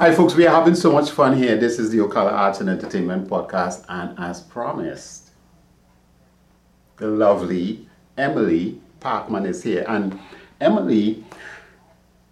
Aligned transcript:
Hi, 0.00 0.14
folks. 0.14 0.34
We 0.34 0.46
are 0.46 0.54
having 0.54 0.74
so 0.74 0.90
much 0.90 1.10
fun 1.10 1.36
here. 1.36 1.58
This 1.58 1.78
is 1.78 1.90
the 1.90 1.98
Ocala 1.98 2.32
Arts 2.32 2.60
and 2.60 2.70
Entertainment 2.70 3.28
Podcast, 3.28 3.84
and 3.86 4.18
as 4.18 4.40
promised, 4.40 5.32
the 6.96 7.06
lovely 7.06 7.86
Emily 8.16 8.80
Parkman 9.00 9.46
is 9.46 9.62
here. 9.62 9.84
And 9.86 10.18
Emily 10.58 11.22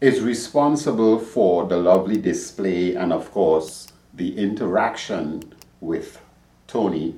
is 0.00 0.22
responsible 0.22 1.18
for 1.18 1.66
the 1.66 1.76
lovely 1.76 2.18
display 2.18 2.94
and, 2.94 3.12
of 3.12 3.30
course, 3.32 3.88
the 4.14 4.38
interaction 4.38 5.52
with 5.82 6.22
Tony 6.68 7.16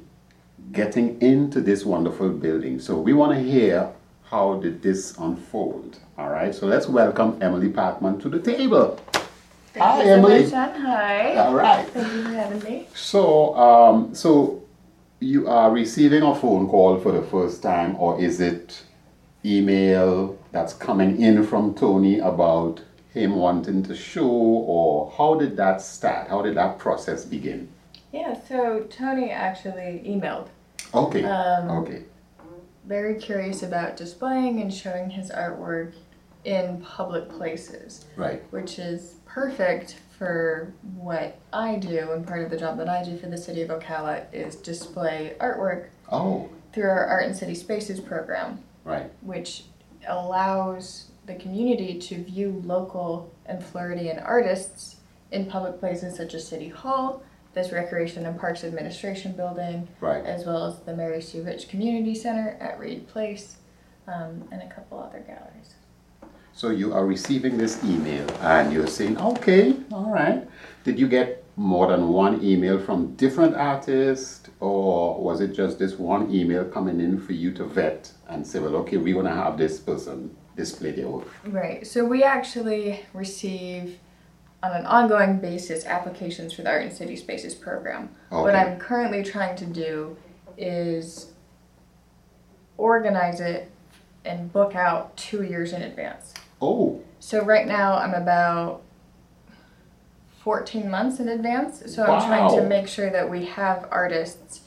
getting 0.72 1.22
into 1.22 1.60
this 1.60 1.84
wonderful 1.84 2.30
building. 2.30 2.80
So 2.80 2.98
we 2.98 3.12
want 3.12 3.38
to 3.38 3.40
hear 3.40 3.92
how 4.24 4.54
did 4.54 4.82
this 4.82 5.16
unfold. 5.16 6.00
All 6.18 6.30
right. 6.30 6.52
So 6.52 6.66
let's 6.66 6.88
welcome 6.88 7.38
Emily 7.40 7.68
Parkman 7.68 8.20
to 8.22 8.28
the 8.28 8.40
table. 8.40 8.98
Thank 9.72 9.84
Hi, 9.84 10.02
so 10.04 10.10
Emily. 10.10 10.42
much, 10.42 10.52
Hi. 10.52 11.36
All 11.36 11.54
right. 11.54 11.86
Thank 11.88 12.12
you 12.12 12.22
for 12.24 12.28
having 12.30 12.62
me. 12.64 12.88
So, 12.94 13.54
um, 13.56 14.14
so 14.14 14.62
you 15.20 15.48
are 15.48 15.70
receiving 15.70 16.22
a 16.22 16.34
phone 16.34 16.68
call 16.68 16.98
for 16.98 17.12
the 17.12 17.22
first 17.22 17.62
time, 17.62 17.94
or 17.96 18.20
is 18.20 18.40
it 18.40 18.82
email 19.44 20.36
that's 20.50 20.72
coming 20.74 21.22
in 21.22 21.44
from 21.46 21.74
Tony 21.74 22.18
about 22.18 22.82
him 23.14 23.36
wanting 23.36 23.82
to 23.84 23.94
show, 23.94 24.26
or 24.28 25.12
how 25.16 25.34
did 25.34 25.56
that 25.56 25.80
start? 25.82 26.28
How 26.28 26.42
did 26.42 26.56
that 26.56 26.78
process 26.78 27.24
begin? 27.24 27.68
Yeah, 28.12 28.36
so 28.48 28.86
Tony 28.90 29.30
actually 29.30 30.02
emailed. 30.04 30.48
Okay. 30.92 31.22
Um, 31.24 31.70
okay. 31.82 32.02
Very 32.86 33.14
curious 33.20 33.62
about 33.62 33.96
displaying 33.96 34.60
and 34.60 34.72
showing 34.74 35.10
his 35.10 35.30
artwork 35.30 35.92
in 36.44 36.80
public 36.80 37.28
places, 37.28 38.06
Right. 38.16 38.42
which 38.50 38.78
is 38.78 39.16
perfect 39.34 39.96
for 40.18 40.72
what 40.96 41.38
I 41.52 41.76
do. 41.76 42.10
And 42.12 42.26
part 42.26 42.42
of 42.42 42.50
the 42.50 42.56
job 42.56 42.76
that 42.78 42.88
I 42.88 43.02
do 43.04 43.16
for 43.16 43.26
the 43.28 43.38
city 43.38 43.62
of 43.62 43.70
Ocala 43.70 44.24
is 44.32 44.56
display 44.56 45.34
artwork 45.40 45.86
Oh. 46.10 46.48
through 46.72 46.88
our 46.90 47.06
Art 47.06 47.26
in 47.26 47.34
City 47.34 47.54
Spaces 47.54 48.00
program. 48.00 48.64
Right. 48.82 49.10
which 49.20 49.64
allows 50.08 51.10
the 51.26 51.34
community 51.34 51.98
to 52.00 52.24
view 52.24 52.62
local 52.64 53.30
and 53.44 53.62
Floridian 53.62 54.18
artists 54.18 54.96
in 55.30 55.44
public 55.46 55.78
places 55.78 56.16
such 56.16 56.32
as 56.34 56.48
City 56.48 56.68
Hall, 56.70 57.22
this 57.52 57.72
Recreation 57.72 58.24
and 58.24 58.40
Parks 58.40 58.64
Administration 58.64 59.32
building, 59.32 59.86
Right. 60.00 60.24
as 60.24 60.46
well 60.46 60.64
as 60.64 60.80
the 60.80 60.96
Mary 60.96 61.20
Sue 61.20 61.42
Rich 61.42 61.68
Community 61.68 62.14
Center 62.14 62.56
at 62.58 62.78
Reed 62.80 63.06
Place, 63.06 63.58
um, 64.08 64.48
and 64.50 64.62
a 64.62 64.66
couple 64.68 64.98
other 64.98 65.20
galleries. 65.20 65.74
So 66.60 66.68
you 66.68 66.92
are 66.92 67.06
receiving 67.06 67.56
this 67.56 67.82
email, 67.82 68.28
and 68.42 68.70
you're 68.70 68.86
saying, 68.86 69.16
"Okay, 69.16 69.76
all 69.90 70.10
right." 70.10 70.46
Did 70.84 70.98
you 70.98 71.08
get 71.08 71.42
more 71.56 71.86
than 71.86 72.10
one 72.10 72.44
email 72.44 72.78
from 72.78 73.14
different 73.16 73.54
artists, 73.56 74.50
or 74.60 75.24
was 75.24 75.40
it 75.40 75.54
just 75.54 75.78
this 75.78 75.98
one 75.98 76.30
email 76.30 76.66
coming 76.66 77.00
in 77.00 77.18
for 77.18 77.32
you 77.32 77.50
to 77.52 77.64
vet 77.64 78.12
and 78.28 78.46
say, 78.46 78.58
"Well, 78.58 78.76
okay, 78.82 78.98
we're 78.98 79.14
gonna 79.14 79.34
have 79.44 79.56
this 79.56 79.80
person 79.80 80.36
display 80.54 80.90
their 80.90 81.08
work"? 81.08 81.28
Right. 81.46 81.86
So 81.86 82.04
we 82.04 82.22
actually 82.22 83.06
receive 83.14 83.98
on 84.62 84.72
an 84.72 84.84
ongoing 84.84 85.38
basis 85.38 85.86
applications 85.86 86.52
for 86.52 86.60
the 86.60 86.68
Art 86.68 86.82
in 86.82 86.90
City 86.90 87.16
Spaces 87.16 87.54
program. 87.54 88.10
Okay. 88.30 88.42
What 88.42 88.54
I'm 88.54 88.78
currently 88.78 89.22
trying 89.22 89.56
to 89.56 89.64
do 89.64 90.18
is 90.58 91.32
organize 92.76 93.40
it 93.40 93.70
and 94.26 94.52
book 94.52 94.76
out 94.76 95.16
two 95.16 95.42
years 95.42 95.72
in 95.72 95.80
advance. 95.80 96.34
Oh, 96.60 97.02
So 97.20 97.44
right 97.44 97.66
now 97.66 97.94
I'm 97.94 98.14
about 98.14 98.82
14 100.42 100.90
months 100.90 101.20
in 101.20 101.28
advance. 101.28 101.82
So 101.94 102.04
I'm 102.04 102.26
trying 102.26 102.56
to 102.56 102.66
make 102.66 102.88
sure 102.88 103.10
that 103.10 103.28
we 103.28 103.44
have 103.46 103.86
artists 103.90 104.62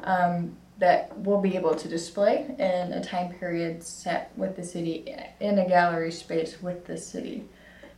um, 0.00 0.56
that 0.78 1.16
will 1.18 1.40
be 1.40 1.56
able 1.56 1.74
to 1.74 1.88
display 1.88 2.46
in 2.58 2.92
a 2.92 3.02
time 3.02 3.34
period 3.34 3.82
set 3.82 4.30
with 4.36 4.56
the 4.56 4.64
city 4.64 5.14
in 5.40 5.58
a 5.58 5.68
gallery 5.68 6.12
space 6.12 6.62
with 6.62 6.86
the 6.86 6.96
city. 6.96 7.44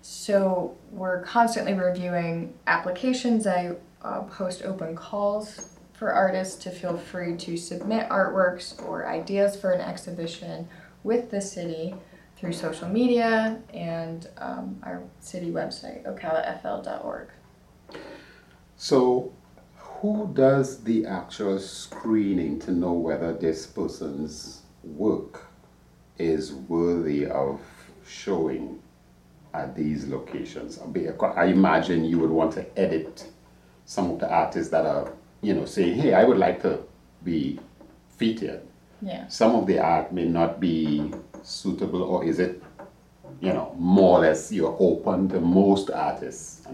So 0.03 0.77
we're 0.91 1.23
constantly 1.23 1.75
reviewing 1.75 2.55
applications. 2.67 3.47
I 3.47 3.77
uh, 4.03 4.23
post 4.23 4.63
open 4.65 4.97
calls 4.97 5.77
for 5.93 6.11
artists 6.11 6.63
to 6.65 6.71
feel 6.71 6.97
free 6.97 7.37
to 7.37 7.57
submit 7.57 8.09
artworks 8.09 8.83
or 8.89 9.07
ideas 9.07 9.55
for 9.55 9.73
an 9.73 9.83
exhibition 9.83 10.67
with 11.05 11.31
the 11.31 11.41
city 11.41 11.95
through 12.41 12.53
social 12.55 12.89
media 12.89 13.61
and 13.75 14.29
um, 14.39 14.81
our 14.83 15.03
city 15.21 15.51
website, 15.51 16.03
ocalafl.org. 16.05 17.29
so 18.77 19.31
who 19.77 20.31
does 20.33 20.83
the 20.85 21.05
actual 21.05 21.59
screening 21.59 22.59
to 22.59 22.71
know 22.73 22.93
whether 22.93 23.35
this 23.35 23.67
person's 23.67 24.63
work 24.83 25.45
is 26.17 26.55
worthy 26.55 27.27
of 27.27 27.61
showing 28.07 28.81
at 29.53 29.77
these 29.77 30.09
locations? 30.09 30.79
I 30.79 31.25
I 31.37 31.45
imagine 31.47 32.07
you 32.07 32.19
would 32.21 32.31
want 32.31 32.53
to 32.55 32.79
edit 32.79 33.27
some 33.85 34.11
of 34.13 34.21
the 34.21 34.31
artists 34.31 34.71
that 34.71 34.87
are, 34.87 35.13
you 35.43 35.53
know, 35.53 35.67
saying, 35.67 35.99
hey, 35.99 36.15
I 36.15 36.25
would 36.25 36.39
like 36.39 36.63
to 36.63 36.81
be 37.23 37.59
featured. 38.17 38.63
Yeah. 39.03 39.29
Some 39.29 39.55
of 39.55 39.67
the 39.67 39.81
art 39.81 40.13
may 40.13 40.25
not 40.25 40.61
be 40.61 41.13
suitable, 41.43 42.03
or 42.03 42.25
is 42.25 42.39
it, 42.39 42.63
you 43.41 43.53
know, 43.53 43.75
more 43.79 44.19
or 44.19 44.21
less 44.23 44.53
you're 44.53 44.77
open 44.79 45.29
to 45.31 45.41
most 45.41 45.91
artists? 45.91 46.67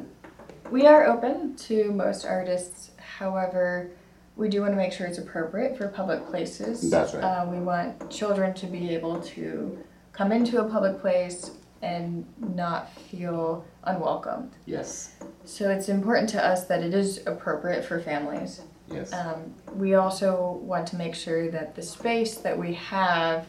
We 0.71 0.87
are 0.87 1.07
open 1.07 1.55
to 1.57 1.93
most 1.93 2.25
artists. 2.25 2.91
However, 2.99 3.91
we 4.37 4.49
do 4.49 4.61
want 4.61 4.73
to 4.73 4.77
make 4.77 4.93
sure 4.93 5.07
it's 5.07 5.19
appropriate 5.19 5.77
for 5.79 5.89
public 5.89 6.27
places. 6.27 6.91
That's 6.91 7.15
right. 7.15 7.23
Uh, 7.23 7.47
we 7.47 7.59
want 7.59 8.11
children 8.11 8.53
to 8.55 8.67
be 8.67 8.91
able 8.95 9.21
to 9.21 9.79
come 10.13 10.33
into 10.33 10.61
a 10.61 10.69
public 10.69 11.01
place 11.01 11.53
and 11.83 12.27
not 12.39 12.93
feel 12.93 13.65
unwelcomed. 13.85 14.51
Yes, 14.65 15.13
So 15.45 15.71
it's 15.71 15.89
important 15.89 16.29
to 16.31 16.45
us 16.45 16.67
that 16.67 16.83
it 16.83 16.95
is 16.95 17.25
appropriate 17.27 17.85
for 17.85 18.01
families. 18.01 18.63
yes. 18.91 19.13
Um, 19.13 19.55
we 19.75 19.95
also 19.95 20.59
want 20.63 20.87
to 20.89 20.97
make 20.97 21.15
sure 21.15 21.51
that 21.51 21.75
the 21.75 21.83
space 21.83 22.37
that 22.39 22.59
we 22.59 22.75
have 22.75 23.47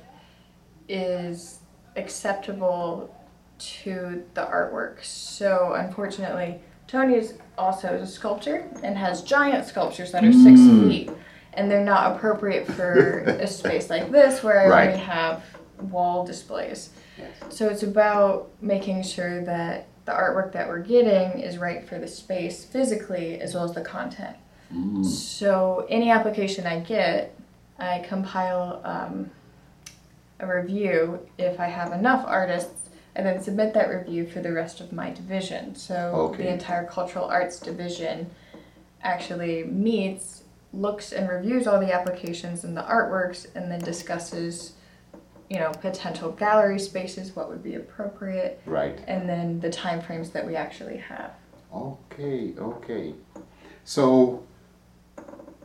is 0.87 1.59
acceptable 1.95 3.13
to 3.59 4.23
the 4.33 4.41
artwork. 4.45 5.03
So 5.03 5.73
unfortunately, 5.73 6.59
Tony 6.87 7.15
is 7.15 7.35
also 7.57 7.95
a 7.95 8.05
sculptor 8.07 8.67
and 8.83 8.97
has 8.97 9.21
giant 9.23 9.65
sculptures 9.65 10.11
that 10.11 10.23
are 10.23 10.31
six 10.31 10.59
Mm. 10.61 10.87
feet, 10.89 11.09
and 11.53 11.69
they're 11.69 11.83
not 11.83 12.15
appropriate 12.15 12.67
for 12.67 13.19
a 13.41 13.47
space 13.47 13.89
like 13.89 14.11
this 14.11 14.43
where 14.43 14.59
I 14.61 14.67
Right. 14.69 14.87
only 14.89 14.99
have 14.99 15.43
wall 15.91 16.23
displays. 16.25 16.91
Yes. 17.17 17.29
So 17.55 17.67
it's 17.67 17.83
about 17.83 18.49
making 18.61 19.03
sure 19.03 19.43
that 19.45 19.87
the 20.05 20.11
artwork 20.13 20.51
that 20.53 20.67
we're 20.69 20.79
getting 20.79 21.39
is 21.41 21.57
right 21.57 21.83
for 21.87 21.97
the 21.99 22.07
space 22.07 22.63
physically 22.63 23.41
as 23.41 23.53
well 23.53 23.63
as 23.65 23.73
the 23.73 23.81
content. 23.81 24.37
Mm. 24.73 25.03
So 25.03 25.85
any 25.89 26.11
application 26.11 26.65
I 26.67 26.79
get, 26.79 27.33
I 27.79 27.99
compile 28.07 28.81
um, 28.85 29.29
a 30.39 30.47
review 30.47 31.19
if 31.37 31.59
I 31.59 31.65
have 31.67 31.91
enough 31.93 32.23
artists, 32.27 32.89
and 33.15 33.25
then 33.25 33.41
submit 33.41 33.73
that 33.73 33.89
review 33.89 34.27
for 34.27 34.41
the 34.41 34.51
rest 34.51 34.79
of 34.79 34.91
my 34.93 35.11
division. 35.11 35.73
So 35.75 35.95
Okay. 36.33 36.43
the 36.43 36.49
entire 36.53 36.85
cultural 36.85 37.25
arts 37.25 37.59
division 37.59 38.29
actually 39.01 39.63
meets, 39.63 40.43
looks 40.73 41.11
and 41.11 41.27
reviews 41.27 41.65
all 41.65 41.79
the 41.79 41.91
applications 41.93 42.63
and 42.63 42.77
the 42.77 42.83
artworks, 42.83 43.47
and 43.55 43.71
then 43.71 43.79
discusses, 43.79 44.73
you 45.49 45.57
know, 45.59 45.71
potential 45.81 46.29
gallery 46.31 46.77
spaces, 46.79 47.35
what 47.35 47.49
would 47.49 47.63
be 47.63 47.75
appropriate, 47.75 48.61
Right. 48.65 48.99
and 49.07 49.27
then 49.27 49.59
the 49.61 49.69
timeframes 49.69 50.31
that 50.33 50.45
we 50.45 50.55
actually 50.55 50.97
have. 50.97 51.31
Okay, 51.73 52.53
okay. 52.59 53.13
So 53.85 54.43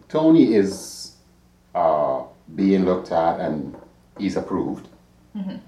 Tony 0.09 0.55
is 0.55 1.17
uh, 1.75 2.23
being 2.55 2.85
looked 2.85 3.13
at 3.13 3.41
and 3.41 3.77
he's 4.19 4.37
approved. 4.37 4.89
Mhm. 5.37 5.61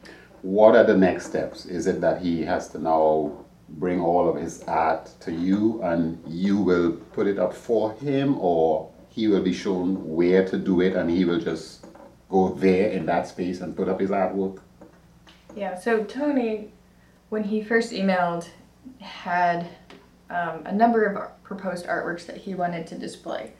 What 0.42 0.76
are 0.76 0.84
the 0.84 0.96
next 0.96 1.26
steps? 1.26 1.66
Is 1.66 1.86
it 1.86 2.00
that 2.00 2.20
he 2.20 2.44
has 2.44 2.68
to 2.68 2.78
now 2.78 3.32
bring 3.68 4.00
all 4.00 4.28
of 4.28 4.36
his 4.36 4.62
art 4.64 5.10
to 5.20 5.32
you 5.32 5.80
and 5.82 6.22
you 6.26 6.58
will 6.58 6.92
put 7.12 7.26
it 7.26 7.38
up 7.38 7.54
for 7.54 7.92
him, 7.92 8.38
or 8.38 8.90
he 9.08 9.26
will 9.28 9.42
be 9.42 9.52
shown 9.52 10.14
where 10.14 10.46
to 10.46 10.58
do 10.58 10.80
it 10.80 10.94
and 10.94 11.10
he 11.10 11.24
will 11.24 11.40
just 11.40 11.86
go 12.28 12.50
there 12.50 12.90
in 12.90 13.06
that 13.06 13.26
space 13.26 13.60
and 13.60 13.76
put 13.76 13.88
up 13.88 14.00
his 14.00 14.10
artwork? 14.10 14.58
Yeah, 15.56 15.78
so 15.78 16.04
Tony, 16.04 16.72
when 17.30 17.44
he 17.44 17.62
first 17.62 17.92
emailed, 17.92 18.48
had 19.00 19.66
um, 20.30 20.62
a 20.66 20.72
number 20.72 21.04
of 21.04 21.42
proposed 21.42 21.86
artworks 21.86 22.26
that 22.26 22.36
he 22.36 22.54
wanted 22.54 22.86
to 22.88 22.96
display. 22.96 23.52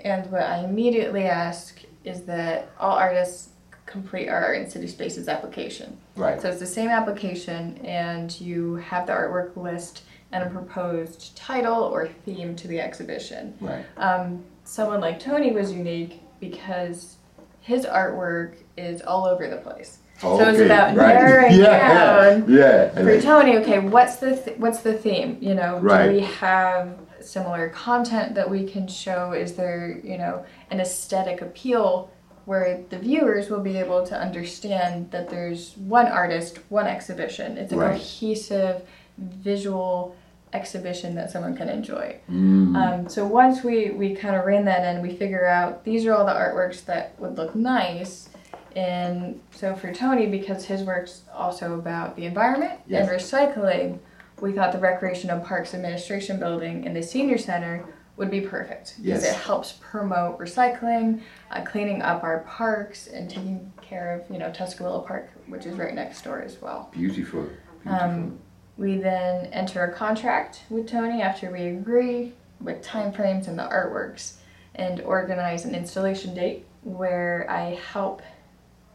And 0.00 0.30
what 0.30 0.42
I 0.42 0.64
immediately 0.64 1.24
ask 1.24 1.80
is 2.04 2.22
that 2.22 2.70
all 2.78 2.96
artists 2.96 3.50
complete 3.88 4.28
our 4.28 4.44
Art 4.44 4.58
in 4.58 4.70
City 4.70 4.86
Spaces 4.86 5.28
application. 5.28 5.96
Right. 6.16 6.40
So 6.40 6.48
it's 6.50 6.60
the 6.60 6.66
same 6.66 6.88
application, 6.88 7.78
and 7.84 8.38
you 8.40 8.76
have 8.76 9.06
the 9.06 9.12
artwork 9.12 9.56
list 9.56 10.02
and 10.32 10.44
a 10.44 10.50
proposed 10.50 11.36
title 11.36 11.82
or 11.82 12.08
theme 12.24 12.54
to 12.56 12.68
the 12.68 12.80
exhibition. 12.80 13.54
Right. 13.60 13.84
Um, 13.96 14.44
someone 14.64 15.00
like 15.00 15.18
Tony 15.18 15.52
was 15.52 15.72
unique 15.72 16.20
because 16.38 17.16
his 17.60 17.84
artwork 17.86 18.56
is 18.76 19.00
all 19.02 19.26
over 19.26 19.48
the 19.48 19.56
place. 19.56 19.98
So 20.20 20.40
it's 20.48 20.58
about 20.58 20.96
right. 20.96 21.14
narrowing 21.14 21.52
yeah, 21.60 21.94
down 22.34 22.50
Yeah. 22.52 22.90
for 22.92 23.20
Tony. 23.20 23.56
Okay, 23.58 23.78
what's 23.78 24.16
the 24.16 24.36
th- 24.36 24.58
what's 24.58 24.80
the 24.80 24.94
theme? 24.94 25.38
You 25.40 25.54
know, 25.54 25.78
Right. 25.78 26.08
do 26.08 26.12
we 26.14 26.20
have 26.22 26.98
similar 27.20 27.68
content 27.68 28.34
that 28.34 28.50
we 28.50 28.64
can 28.68 28.88
show? 28.88 29.30
Is 29.32 29.54
there 29.54 30.00
you 30.02 30.18
know 30.18 30.44
an 30.72 30.80
aesthetic 30.80 31.40
appeal 31.40 32.10
where 32.48 32.80
the 32.88 32.98
viewers 32.98 33.50
will 33.50 33.60
be 33.60 33.76
able 33.76 34.06
to 34.06 34.18
understand 34.18 35.10
that 35.10 35.28
there's 35.28 35.76
one 35.76 36.06
artist, 36.06 36.58
one 36.70 36.86
exhibition. 36.86 37.58
It's 37.58 37.74
a 37.74 37.76
Right. 37.76 37.90
cohesive 37.92 38.80
visual 39.18 40.16
exhibition 40.54 41.14
that 41.14 41.30
someone 41.30 41.54
can 41.54 41.68
enjoy. 41.68 42.16
Mm, 42.32 42.74
Um, 42.74 43.08
so 43.10 43.26
once 43.26 43.62
we, 43.62 43.90
we 43.90 44.14
kind 44.14 44.34
of 44.34 44.46
ran 44.46 44.64
that 44.64 44.82
in, 44.96 45.02
we 45.02 45.14
figure 45.14 45.46
out 45.46 45.84
these 45.84 46.06
are 46.06 46.14
all 46.14 46.24
the 46.24 46.32
artworks 46.32 46.82
that 46.86 47.12
would 47.18 47.36
look 47.36 47.54
nice. 47.54 48.30
And 48.74 49.38
so 49.50 49.74
for 49.74 49.92
Tony, 49.92 50.26
because 50.26 50.64
his 50.64 50.82
work's 50.84 51.24
also 51.34 51.74
about 51.74 52.16
the 52.16 52.24
environment 52.24 52.80
Yes. 52.86 53.06
and 53.10 53.18
recycling, 53.20 53.98
we 54.40 54.52
thought 54.54 54.72
the 54.72 54.78
Recreation 54.78 55.28
and 55.28 55.44
Parks 55.44 55.74
Administration 55.74 56.38
building 56.38 56.84
in 56.84 56.94
the 56.94 57.02
senior 57.02 57.36
center 57.36 57.84
would 58.18 58.30
be 58.30 58.40
perfect 58.40 58.96
because 59.00 59.22
Yes. 59.22 59.32
it 59.32 59.36
helps 59.36 59.72
promote 59.80 60.38
recycling, 60.38 61.20
uh, 61.50 61.62
cleaning 61.64 62.02
up 62.02 62.24
our 62.24 62.40
parks, 62.40 63.06
and 63.06 63.30
taking 63.30 63.72
care 63.80 64.12
of 64.14 64.30
you 64.30 64.38
know 64.38 64.50
Tuscawilla 64.50 65.06
Park, 65.06 65.30
which 65.46 65.64
is 65.64 65.78
right 65.78 65.94
next 65.94 66.22
door 66.24 66.42
as 66.42 66.60
well. 66.60 66.90
beautiful. 66.92 67.46
beautiful. 67.82 68.06
Um, 68.08 68.38
we 68.76 68.96
then 68.98 69.46
enter 69.46 69.84
a 69.84 69.92
contract 69.92 70.64
with 70.68 70.88
Tony 70.88 71.22
after 71.22 71.50
we 71.50 71.62
agree 71.68 72.34
with 72.60 72.84
timeframes 72.84 73.46
and 73.48 73.58
the 73.58 73.62
artworks 73.62 74.34
and 74.74 75.00
organize 75.00 75.64
an 75.64 75.74
installation 75.74 76.34
date 76.34 76.64
where 76.82 77.46
I 77.48 77.78
help 77.92 78.22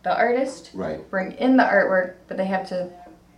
the 0.03 0.15
artist 0.15 0.71
right. 0.73 1.09
bring 1.09 1.31
in 1.33 1.57
the 1.57 1.63
artwork, 1.63 2.15
but 2.27 2.37
they 2.37 2.45
have 2.45 2.67
to 2.69 2.89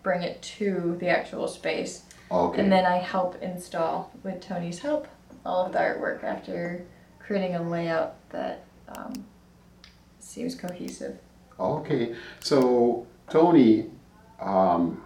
bring 0.04 0.24
it 0.24 0.42
to 0.42 0.98
the 1.00 1.10
actual 1.10 1.48
space. 1.48 2.04
Okay. 2.32 2.60
And 2.62 2.72
then 2.72 2.86
I 2.86 2.98
help 2.98 3.42
install, 3.42 4.12
with 4.24 4.42
Tony's 4.42 4.80
help, 4.80 5.08
all 5.46 5.66
of 5.66 5.72
the 5.72 5.78
artwork 5.80 6.24
after 6.24 6.86
creating 7.20 7.56
a 7.56 7.62
layout 7.62 8.16
that 8.30 8.66
um, 8.90 9.14
seems 10.20 10.56
cohesive. 10.56 11.18
Okay, 11.60 12.16
so 12.40 13.08
Tony, 13.30 13.90
um, 14.42 15.02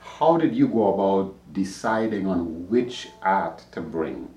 how 0.00 0.36
did 0.36 0.54
you 0.54 0.66
go 0.66 0.94
about 0.94 1.34
deciding 1.52 2.26
on 2.26 2.68
which 2.68 3.08
art 3.22 3.64
to 3.72 3.80
bring 3.80 4.28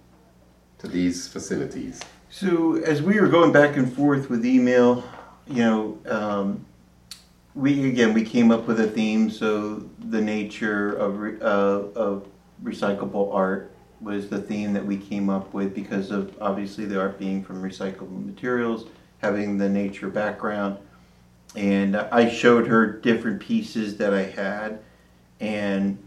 to 0.78 0.88
these 0.88 1.28
facilities? 1.28 2.02
So 2.30 2.76
as 2.76 3.02
we 3.02 3.20
were 3.20 3.28
going 3.28 3.52
back 3.52 3.78
and 3.78 3.92
forth 3.92 4.30
with 4.30 4.46
email, 4.46 5.04
you 5.48 5.64
know, 5.64 5.98
um, 6.06 6.66
we 7.56 7.90
again 7.90 8.14
we 8.14 8.24
came 8.24 8.52
up 8.52 8.68
with 8.68 8.80
a 8.80 8.88
theme. 8.88 9.30
So 9.30 9.90
the 10.00 10.22
nature 10.22 10.94
of 10.94 11.20
re, 11.20 11.38
uh, 11.42 11.46
of 11.46 12.28
recyclable 12.64 13.34
art 13.34 13.72
was 14.02 14.30
the 14.30 14.42
theme 14.42 14.74
that 14.74 14.86
we 14.86 14.98
came 14.98 15.30
up 15.30 15.54
with 15.54 15.74
because 15.74 16.12
of 16.12 16.36
obviously 16.42 16.86
the 16.86 17.00
art 17.00 17.20
being 17.20 17.44
from 17.44 17.62
recyclable 17.62 18.26
materials, 18.26 18.88
having 19.20 19.58
the 19.58 19.70
nature 19.70 20.10
background, 20.10 20.78
and 21.56 21.96
I 21.96 22.30
showed 22.30 22.68
her 22.68 22.88
different 22.88 23.40
pieces 23.40 23.98
that 23.98 24.14
I 24.14 24.24
had, 24.24 24.80
and 25.40 25.98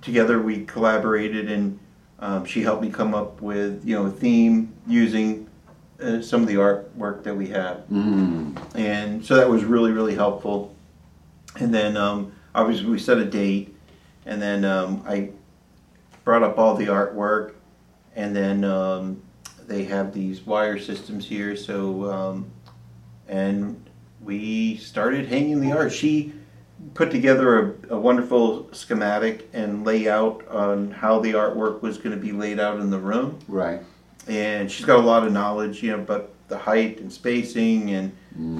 together 0.00 0.40
we 0.40 0.64
collaborated 0.64 1.50
and 1.50 1.78
um, 2.18 2.44
she 2.44 2.62
helped 2.62 2.82
me 2.82 2.90
come 2.90 3.14
up 3.14 3.40
with 3.42 3.84
you 3.84 3.96
know 3.96 4.06
a 4.06 4.10
theme 4.10 4.72
using 4.86 5.48
uh, 6.00 6.22
some 6.22 6.42
of 6.42 6.48
the 6.48 6.54
artwork 6.54 7.24
that 7.24 7.34
we 7.34 7.48
have. 7.48 7.84
Mm, 7.90 8.56
and 8.76 9.24
so 9.24 9.36
that 9.36 9.48
was 9.48 9.64
really 9.64 9.90
really 9.90 10.14
helpful. 10.14 10.74
And 11.56 11.74
then 11.74 11.96
um, 11.96 12.32
obviously 12.54 12.86
we 12.86 12.98
set 12.98 13.18
a 13.18 13.24
date 13.24 13.74
and 14.26 14.40
then 14.40 14.64
um, 14.64 15.02
i 15.06 15.30
brought 16.24 16.42
up 16.42 16.58
all 16.58 16.74
the 16.74 16.86
artwork 16.86 17.54
and 18.14 18.34
then 18.34 18.64
um, 18.64 19.22
they 19.66 19.84
have 19.84 20.12
these 20.12 20.42
wire 20.42 20.78
systems 20.78 21.26
here 21.26 21.56
so 21.56 22.10
um, 22.10 22.50
and 23.28 23.88
we 24.20 24.76
started 24.76 25.26
hanging 25.26 25.60
the 25.60 25.72
art 25.72 25.92
she 25.92 26.32
put 26.94 27.10
together 27.10 27.76
a, 27.90 27.94
a 27.94 27.98
wonderful 27.98 28.72
schematic 28.72 29.48
and 29.52 29.84
layout 29.84 30.46
on 30.48 30.90
how 30.90 31.20
the 31.20 31.32
artwork 31.32 31.80
was 31.80 31.96
going 31.98 32.10
to 32.10 32.20
be 32.20 32.32
laid 32.32 32.58
out 32.58 32.80
in 32.80 32.90
the 32.90 32.98
room 32.98 33.38
right. 33.48 33.80
and 34.26 34.70
she's 34.70 34.84
got 34.84 34.98
a 34.98 35.02
lot 35.02 35.24
of 35.24 35.32
knowledge, 35.32 35.82
you 35.82 35.92
know, 35.92 36.02
but 36.02 36.32
the 36.52 36.58
height 36.58 37.00
and 37.00 37.10
spacing, 37.10 37.90
and 37.90 38.12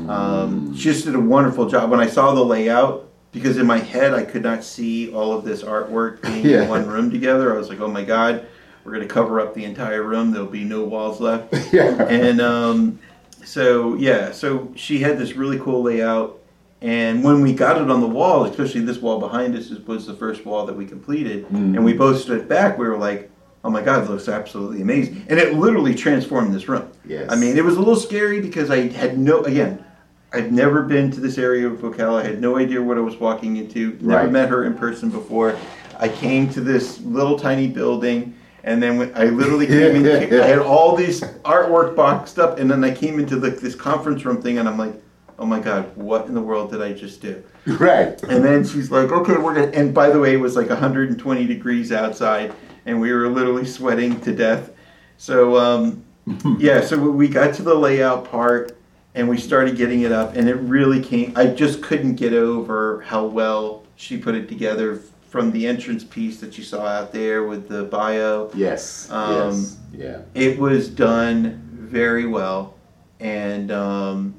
um, 0.08 0.74
she 0.74 0.84
just 0.84 1.04
did 1.04 1.14
a 1.14 1.20
wonderful 1.20 1.68
job. 1.68 1.90
When 1.90 2.00
I 2.00 2.06
saw 2.06 2.34
the 2.34 2.44
layout, 2.44 3.08
because 3.32 3.56
in 3.56 3.66
my 3.66 3.78
head 3.78 4.14
I 4.14 4.22
could 4.24 4.42
not 4.42 4.62
see 4.62 5.12
all 5.12 5.32
of 5.32 5.44
this 5.44 5.62
artwork 5.62 6.22
being 6.22 6.44
Yeah. 6.46 6.62
in 6.62 6.68
one 6.68 6.86
room 6.86 7.10
together, 7.10 7.54
I 7.54 7.58
was 7.58 7.68
like, 7.68 7.80
oh 7.80 7.88
my 7.88 8.04
god, 8.04 8.46
we're 8.84 8.92
gonna 8.92 9.06
cover 9.06 9.40
up 9.40 9.54
the 9.54 9.64
entire 9.64 10.02
room. 10.02 10.30
There'll 10.32 10.46
be 10.48 10.64
no 10.64 10.84
walls 10.84 11.20
left. 11.20 11.52
yeah. 11.72 12.02
and 12.08 12.40
um, 12.40 12.98
so 13.44 13.94
yeah, 13.94 14.32
so 14.32 14.72
she 14.76 14.98
had 14.98 15.18
this 15.18 15.34
really 15.34 15.58
cool 15.58 15.82
layout. 15.82 16.38
And 16.80 17.22
when 17.22 17.42
we 17.42 17.52
got 17.52 17.80
it 17.80 17.88
on 17.88 18.00
the 18.00 18.08
wall, 18.08 18.44
especially 18.44 18.80
this 18.80 18.98
wall 18.98 19.20
behind 19.20 19.54
us 19.54 19.70
was 19.86 20.04
the 20.04 20.14
first 20.14 20.44
wall 20.44 20.66
that 20.66 20.76
we 20.76 20.84
completed, 20.84 21.48
and 21.50 21.84
we 21.84 21.92
both 21.92 22.20
stood 22.20 22.48
back. 22.48 22.76
We 22.76 22.88
were 22.88 22.98
like, 22.98 23.30
"Oh 23.62 23.70
my 23.70 23.82
God, 23.82 24.02
it 24.02 24.10
looks 24.10 24.28
absolutely 24.28 24.82
amazing!" 24.82 25.24
And 25.28 25.38
it 25.38 25.54
literally 25.54 25.94
transformed 25.94 26.52
this 26.52 26.68
room. 26.68 26.90
Yes. 27.06 27.30
I 27.30 27.36
mean, 27.36 27.56
it 27.56 27.64
was 27.64 27.76
a 27.76 27.78
little 27.78 27.94
scary 27.94 28.40
because 28.40 28.68
I 28.68 28.88
had 28.88 29.16
no, 29.16 29.42
again, 29.44 29.84
I'd 30.34 30.52
never 30.52 30.82
been 30.82 31.10
to 31.12 31.20
this 31.20 31.36
area 31.38 31.66
of 31.66 31.78
Ocala. 31.80 32.22
I 32.22 32.24
had 32.24 32.40
no 32.40 32.56
idea 32.56 32.80
what 32.80 32.96
I 32.96 33.00
was 33.00 33.16
walking 33.18 33.56
into. 33.56 33.96
Never 34.00 34.24
Right. 34.24 34.32
met 34.32 34.48
her 34.48 34.64
in 34.64 34.74
person 34.74 35.10
before. 35.10 35.54
I 35.98 36.08
came 36.08 36.48
to 36.50 36.60
this 36.60 37.00
little 37.02 37.38
tiny 37.38 37.68
building, 37.68 38.34
and 38.64 38.82
then 38.82 38.96
when 38.96 39.12
I 39.14 39.26
literally 39.26 39.66
came 39.66 40.04
in. 40.04 40.06
I 40.40 40.46
had 40.46 40.58
all 40.58 40.96
these 40.96 41.20
artwork 41.44 41.94
boxed 41.94 42.38
up, 42.38 42.58
and 42.58 42.70
then 42.70 42.82
I 42.82 42.92
came 42.92 43.18
into 43.18 43.36
the, 43.38 43.50
this 43.50 43.74
conference 43.74 44.24
room 44.24 44.40
thing, 44.40 44.58
and 44.58 44.68
I'm 44.68 44.78
like, 44.78 44.94
"Oh 45.38 45.44
my 45.46 45.60
God, 45.60 45.94
what 45.96 46.26
in 46.26 46.34
the 46.34 46.40
world 46.40 46.70
did 46.70 46.80
I 46.80 46.92
just 46.92 47.20
do?" 47.20 47.42
right. 47.66 48.20
And 48.24 48.42
then 48.44 48.64
she's 48.64 48.90
like, 48.90 49.10
okay, 49.12 49.36
we're 49.36 49.54
gonna, 49.54 49.68
and 49.68 49.92
by 49.94 50.08
the 50.10 50.18
way, 50.18 50.32
it 50.34 50.38
was 50.40 50.56
like 50.56 50.68
120 50.70 51.46
degrees 51.46 51.92
outside, 51.92 52.52
and 52.86 53.00
we 53.00 53.12
were 53.12 53.28
literally 53.28 53.66
sweating 53.66 54.18
to 54.22 54.34
death. 54.34 54.70
So, 55.18 55.56
um, 55.58 56.02
yeah, 56.58 56.80
so 56.80 56.98
we 56.98 57.28
got 57.28 57.54
to 57.54 57.62
the 57.62 57.74
layout 57.74 58.24
part, 58.30 58.76
and 59.14 59.28
we 59.28 59.38
started 59.38 59.76
getting 59.76 60.02
it 60.02 60.12
up, 60.12 60.36
and 60.36 60.48
it 60.48 60.56
really 60.56 61.02
came, 61.02 61.32
I 61.36 61.46
just 61.46 61.82
couldn't 61.82 62.14
get 62.14 62.32
over 62.32 63.02
how 63.02 63.26
well 63.26 63.84
she 63.96 64.18
put 64.18 64.34
it 64.34 64.48
together 64.48 65.00
from 65.28 65.50
the 65.50 65.66
entrance 65.66 66.04
piece 66.04 66.40
that 66.40 66.58
you 66.58 66.64
saw 66.64 66.84
out 66.84 67.12
there 67.12 67.44
with 67.44 67.68
the 67.68 67.84
bio. 67.84 68.50
Yes. 68.54 69.10
Um, 69.10 69.52
yes. 69.52 69.78
Yeah. 69.92 70.22
It 70.34 70.58
was 70.58 70.88
done 70.88 71.62
very 71.72 72.26
well, 72.26 72.74
and 73.20 73.70
um, 73.70 74.34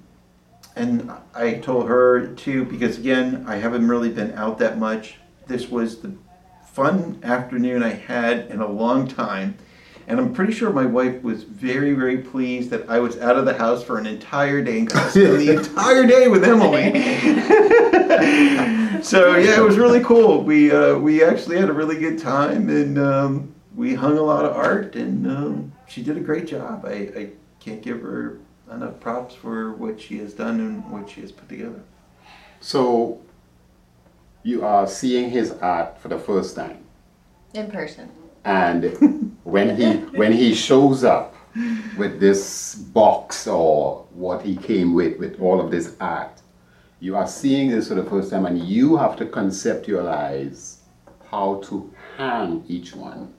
and 0.76 1.12
I 1.34 1.56
told 1.56 1.88
her 1.88 2.28
too 2.36 2.66
because 2.66 2.98
again 2.98 3.44
I 3.48 3.56
haven't 3.56 3.88
really 3.88 4.10
been 4.10 4.34
out 4.34 4.60
that 4.60 4.78
much. 4.78 5.16
This 5.48 5.70
was 5.70 6.00
the 6.00 6.14
fun 6.72 7.20
afternoon 7.24 7.84
I 7.84 7.94
had 7.94 8.48
in 8.52 8.62
a 8.62 8.68
long 8.68 9.08
time, 9.08 9.58
and 10.08 10.20
I'm 10.20 10.34
pretty 10.34 10.54
sure 10.54 10.72
my 10.72 10.86
wife 10.86 11.22
was 11.24 11.44
very 11.44 11.94
very 11.94 12.18
pleased 12.18 12.70
that 12.72 12.90
I 12.90 13.00
was 13.00 13.18
out 13.20 13.38
of 13.38 13.46
the 13.46 13.54
house 13.54 13.84
for 13.84 13.98
an 13.98 14.06
entire 14.06 14.64
day 14.64 14.80
and 14.80 14.90
got 14.90 15.12
spend 15.12 15.40
the 15.40 15.52
entire 15.58 16.06
day 16.06 16.28
with 16.28 16.44
Emily. 16.44 16.94
so 19.04 19.36
yeah, 19.36 19.60
it 19.60 19.64
was 19.64 19.78
really 19.78 20.04
cool. 20.04 20.44
We 20.44 20.72
uh, 20.72 20.98
we 20.98 21.24
actually 21.24 21.58
had 21.58 21.70
a 21.70 21.74
really 21.74 22.00
good 22.00 22.20
time 22.20 22.70
and. 22.70 22.98
Um, 22.98 23.54
we 23.76 23.96
hung 23.96 24.18
a 24.18 24.22
lot 24.22 24.46
of 24.46 24.56
art 24.56 24.96
and 24.96 25.28
um, 25.28 25.74
she 25.88 26.04
did 26.04 26.18
a 26.18 26.20
great 26.20 26.48
job. 26.48 26.86
I, 26.86 27.10
I 27.16 27.30
can't 27.60 27.82
give 27.82 28.02
her 28.02 28.40
enough 28.72 29.00
props 29.00 29.36
for 29.36 29.74
what 29.74 30.00
she 30.00 30.18
has 30.20 30.34
done 30.34 30.60
and 30.60 30.92
what 30.92 31.10
she 31.10 31.22
has 31.22 31.32
put 31.32 31.50
together. 31.50 31.82
So 32.60 33.22
you 34.44 34.66
are 34.66 34.88
seeing 34.88 35.30
his 35.30 35.52
art 35.54 36.00
for 36.00 36.08
the 36.08 36.20
first 36.20 36.56
time, 36.56 36.86
In 37.54 37.72
person. 37.72 38.12
And 38.46 39.36
when 39.44 39.76
he 39.76 39.94
when 40.18 40.32
he 40.32 40.54
shows 40.54 41.04
up 41.04 41.36
with 41.98 42.20
this 42.20 42.76
box 42.76 43.48
or 43.48 44.06
what 44.12 44.42
he 44.42 44.56
came 44.56 44.94
with 44.94 45.18
with 45.20 45.40
all 45.40 45.62
of 45.62 45.72
this 45.72 45.96
art, 46.00 46.42
you 47.00 47.16
are 47.16 47.28
seeing 47.28 47.70
this 47.70 47.88
for 47.88 47.96
the 47.96 48.04
first 48.04 48.32
time, 48.32 48.46
and 48.46 48.60
you 48.60 48.98
have 48.98 49.16
to 49.18 49.26
conceptualize 49.26 50.78
how 51.30 51.62
to 51.66 51.94
hang 52.18 52.64
each 52.68 52.96
one. 52.96 53.34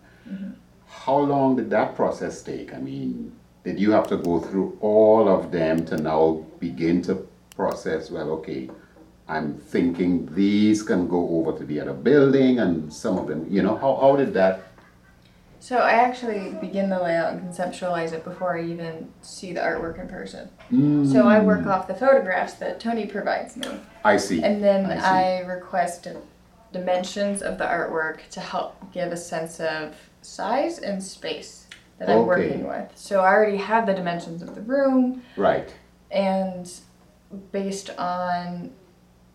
How 0.86 1.18
long 1.18 1.56
did 1.56 1.70
that 1.70 1.94
process 1.94 2.42
take? 2.42 2.72
I 2.72 2.78
mean, 2.78 3.32
did 3.64 3.78
you 3.78 3.90
have 3.92 4.06
to 4.08 4.16
go 4.16 4.40
through 4.40 4.78
all 4.80 5.28
of 5.28 5.50
them 5.50 5.84
to 5.86 5.96
now 5.96 6.46
begin 6.60 7.02
to 7.02 7.26
process? 7.56 8.10
Well, 8.10 8.30
okay, 8.32 8.70
I'm 9.28 9.58
thinking 9.58 10.26
these 10.34 10.82
can 10.82 11.08
go 11.08 11.28
over 11.38 11.56
to 11.58 11.64
the 11.64 11.80
other 11.80 11.94
building, 11.94 12.58
and 12.58 12.92
some 12.92 13.18
of 13.18 13.26
them, 13.26 13.46
you 13.50 13.62
know, 13.62 13.76
how, 13.76 13.96
how 14.00 14.16
did 14.16 14.34
that 14.34 14.73
So 15.64 15.78
I 15.78 15.92
actually 15.92 16.50
begin 16.60 16.90
the 16.90 17.02
layout 17.02 17.32
and 17.32 17.40
conceptualize 17.40 18.12
it 18.12 18.22
before 18.22 18.58
I 18.58 18.64
even 18.64 19.10
see 19.22 19.54
the 19.54 19.60
artwork 19.60 19.98
in 19.98 20.06
person. 20.08 20.50
Mm, 20.70 21.10
So 21.10 21.26
I 21.26 21.40
work 21.40 21.64
off 21.64 21.86
the 21.88 21.94
photographs 21.94 22.52
that 22.56 22.80
Tony 22.80 23.06
provides 23.06 23.56
me, 23.56 23.68
I 24.04 24.18
see. 24.18 24.42
and 24.42 24.62
then 24.62 24.84
I. 24.84 25.36
I, 25.36 25.40
request 25.46 26.06
dimensions 26.70 27.40
of 27.40 27.56
the 27.56 27.64
artwork 27.64 28.28
to 28.32 28.40
help 28.40 28.92
give 28.92 29.10
a 29.10 29.16
sense 29.16 29.58
of 29.58 29.96
size 30.20 30.80
and 30.80 31.02
space 31.02 31.66
that 31.98 32.10
I'm 32.10 32.26
working 32.26 32.68
with. 32.68 32.92
So 32.94 33.20
I 33.22 33.32
already 33.32 33.56
have 33.56 33.86
the 33.86 33.94
dimensions 33.94 34.42
of 34.42 34.54
the 34.54 34.60
room, 34.60 35.22
Right. 35.34 35.72
and 36.10 36.70
based 37.52 37.88
on 37.96 38.70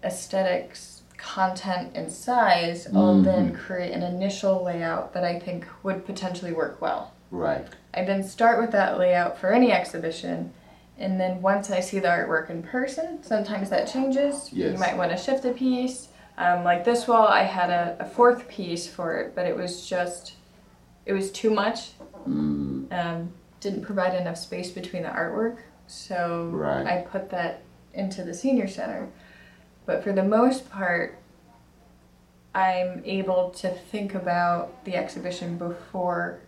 aesthetics, 0.04 0.99
content, 1.20 1.92
and 1.96 2.12
size, 2.12 2.88
I'll 2.96 3.22
then 3.22 3.54
create 3.56 3.92
an 3.92 4.02
initial 4.04 4.64
layout 4.64 5.14
that 5.14 5.24
I 5.24 5.38
think 5.40 5.68
would 5.84 6.06
potentially 6.06 6.54
work 6.54 6.82
well. 6.82 7.14
Right. 7.30 7.68
I 7.94 8.04
then 8.06 8.24
start 8.24 8.60
with 8.60 8.72
that 8.72 8.98
layout 8.98 9.38
for 9.38 9.52
any 9.54 9.72
exhibition, 9.72 10.54
and 10.98 11.20
then 11.20 11.42
once 11.42 11.70
I 11.70 11.82
see 11.82 12.00
the 12.00 12.08
artwork 12.08 12.50
in 12.50 12.64
person, 12.64 13.22
sometimes 13.24 13.70
that 13.70 13.92
changes. 13.92 14.50
Yes. 14.52 14.74
You 14.74 14.80
might 14.80 14.98
want 14.98 15.12
to 15.12 15.18
shift 15.18 15.46
a 15.46 15.52
piece. 15.52 16.08
Um, 16.38 16.64
like 16.64 16.86
this 16.86 17.08
wall, 17.08 17.28
I 17.28 17.44
had 17.44 17.70
a, 17.70 17.98
a 18.00 18.06
fourth 18.06 18.48
piece 18.48 18.88
for 18.88 19.18
it, 19.20 19.36
but 19.36 19.46
it 19.46 19.56
was 19.56 19.88
just, 19.88 20.34
it 21.06 21.14
was 21.14 21.32
too 21.32 21.50
much. 21.52 21.92
Mm, 22.28 22.92
Um, 22.94 23.34
didn't 23.60 23.82
provide 23.82 24.16
enough 24.16 24.38
space 24.38 24.72
between 24.72 25.04
the 25.04 25.10
artwork, 25.10 25.58
so 25.88 26.50
Right. 26.54 26.86
I 26.88 27.02
put 27.02 27.30
that 27.32 27.62
into 27.94 28.24
the 28.24 28.34
senior 28.34 28.68
center. 28.70 29.10
But 29.90 30.04
for 30.04 30.14
the 30.14 30.24
most 30.24 30.70
part, 30.70 31.18
I'm 32.54 33.02
able 33.06 33.50
to 33.62 33.70
think 33.92 34.14
about 34.14 34.86
the 34.86 34.96
exhibition 34.96 35.58
before 35.58 36.42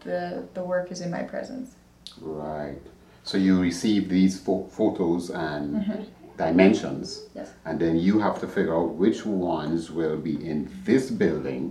the 0.00 0.42
the 0.54 0.64
work 0.64 0.90
is 0.90 1.00
in 1.00 1.12
my 1.12 1.22
presence. 1.22 1.76
right. 2.20 2.82
So 3.22 3.38
you 3.38 3.60
receive 3.60 4.08
these 4.08 4.34
pho- 4.44 4.66
photos 4.78 5.30
and 5.30 5.64
mm-hmm. 5.76 6.02
dimensions, 6.36 7.08
Yes. 7.36 7.52
and 7.66 7.78
then 7.78 7.94
you 8.06 8.18
have 8.18 8.40
to 8.40 8.48
figure 8.48 8.74
out 8.74 8.88
which 9.02 9.20
ones 9.24 9.80
will 9.98 10.18
be 10.28 10.34
in 10.50 10.58
this 10.86 11.04
building 11.22 11.62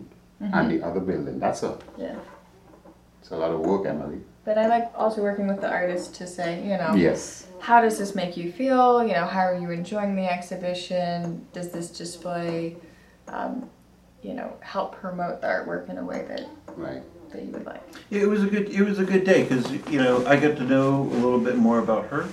mm-hmm. 0.41 0.53
and 0.55 0.71
the 0.71 0.79
other 0.87 1.01
building. 1.01 1.39
That's 1.39 1.61
a, 1.63 1.71
Yeah. 1.97 2.15
it's 3.19 3.31
a 3.31 3.37
lot 3.43 3.51
of 3.51 3.59
work, 3.71 3.83
Emily. 3.85 4.21
But 4.49 4.57
I 4.57 4.65
like 4.67 4.91
also 4.95 5.21
working 5.21 5.45
with 5.45 5.61
the 5.61 5.69
artist 5.69 6.15
to 6.15 6.25
say, 6.25 6.63
you 6.63 6.75
know, 6.75 6.95
Yes. 6.95 7.45
how 7.59 7.81
does 7.81 7.99
this 7.99 8.15
make 8.15 8.35
you 8.35 8.51
feel? 8.51 9.03
You 9.05 9.13
know, 9.13 9.27
how 9.27 9.41
are 9.41 9.53
you 9.53 9.69
enjoying 9.69 10.15
the 10.15 10.25
exhibition? 10.25 11.45
Does 11.53 11.69
this 11.69 11.91
display, 11.91 12.75
um, 13.27 13.69
you 14.23 14.33
know, 14.33 14.51
help 14.61 14.95
promote 14.95 15.41
the 15.41 15.45
artwork 15.45 15.87
in 15.87 15.99
a 15.99 16.03
way 16.03 16.25
that, 16.27 16.47
Right. 16.75 17.03
that 17.31 17.43
you 17.43 17.51
would 17.51 17.67
like? 17.67 17.83
Yeah, 18.09 18.21
it 18.23 18.27
was 18.27 18.43
a 18.43 18.47
good 18.47 18.69
it 18.69 18.81
was 18.81 18.97
a 18.97 19.03
good 19.05 19.23
day 19.23 19.43
because 19.43 19.71
you 19.87 19.99
know 19.99 20.25
I 20.25 20.35
got 20.37 20.57
to 20.57 20.63
know 20.63 21.03
a 21.03 21.19
little 21.23 21.39
bit 21.39 21.55
more 21.55 21.77
about 21.77 22.07
her 22.07 22.25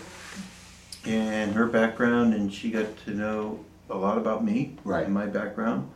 and 1.05 1.53
her 1.53 1.67
background, 1.67 2.33
and 2.33 2.51
she 2.51 2.71
got 2.71 2.97
to 3.05 3.11
know 3.11 3.61
a 3.91 3.95
lot 3.95 4.17
about 4.17 4.43
me 4.43 4.79
Right. 4.85 5.05
and 5.05 5.13
my 5.13 5.27
background, 5.27 5.91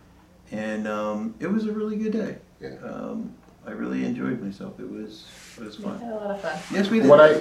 and 0.52 0.86
um, 0.86 1.34
it 1.40 1.50
was 1.50 1.64
a 1.64 1.72
really 1.72 1.96
good 1.96 2.12
day. 2.12 2.36
Yeah. 2.60 2.76
Um, 2.84 3.32
I 3.66 3.72
really 3.72 4.04
enjoyed 4.04 4.40
myself. 4.42 4.80
It 4.80 4.90
was 4.90 5.26
it 5.58 5.64
was 5.64 5.78
We 5.78 5.84
fun. 5.84 5.98
had 5.98 6.12
a 6.12 6.14
lot 6.16 6.30
of 6.30 6.40
fun. 6.40 6.58
Yes, 6.72 6.88
we 6.90 7.00
did. 7.00 7.08
What 7.08 7.20
I 7.20 7.34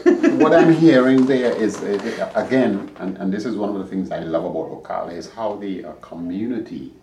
what 0.44 0.54
I'm 0.54 0.74
hearing 0.86 1.26
there 1.26 1.54
is 1.56 1.78
uh, 1.82 2.32
again, 2.36 2.92
and, 3.00 3.18
and 3.18 3.34
this 3.34 3.46
is 3.46 3.56
one 3.56 3.70
of 3.70 3.78
the 3.78 3.86
things 3.86 4.12
I 4.12 4.20
love 4.20 4.44
about 4.46 4.84
Ocala 4.84 5.14
is 5.14 5.30
how 5.32 5.56
the 5.56 5.86
uh, 5.86 5.92
community 6.02 6.94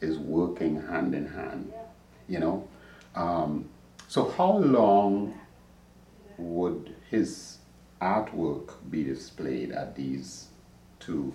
is 0.00 0.18
working 0.18 0.80
hand 0.82 1.14
in 1.14 1.26
hand. 1.26 1.72
You 2.28 2.38
know, 2.40 2.68
um, 3.16 3.68
so 4.08 4.30
how 4.30 4.52
long 4.58 5.38
would 6.38 6.94
his 7.10 7.58
artwork 8.00 8.70
be 8.90 9.02
displayed 9.04 9.72
at 9.72 9.94
these 9.96 10.48
two 11.00 11.32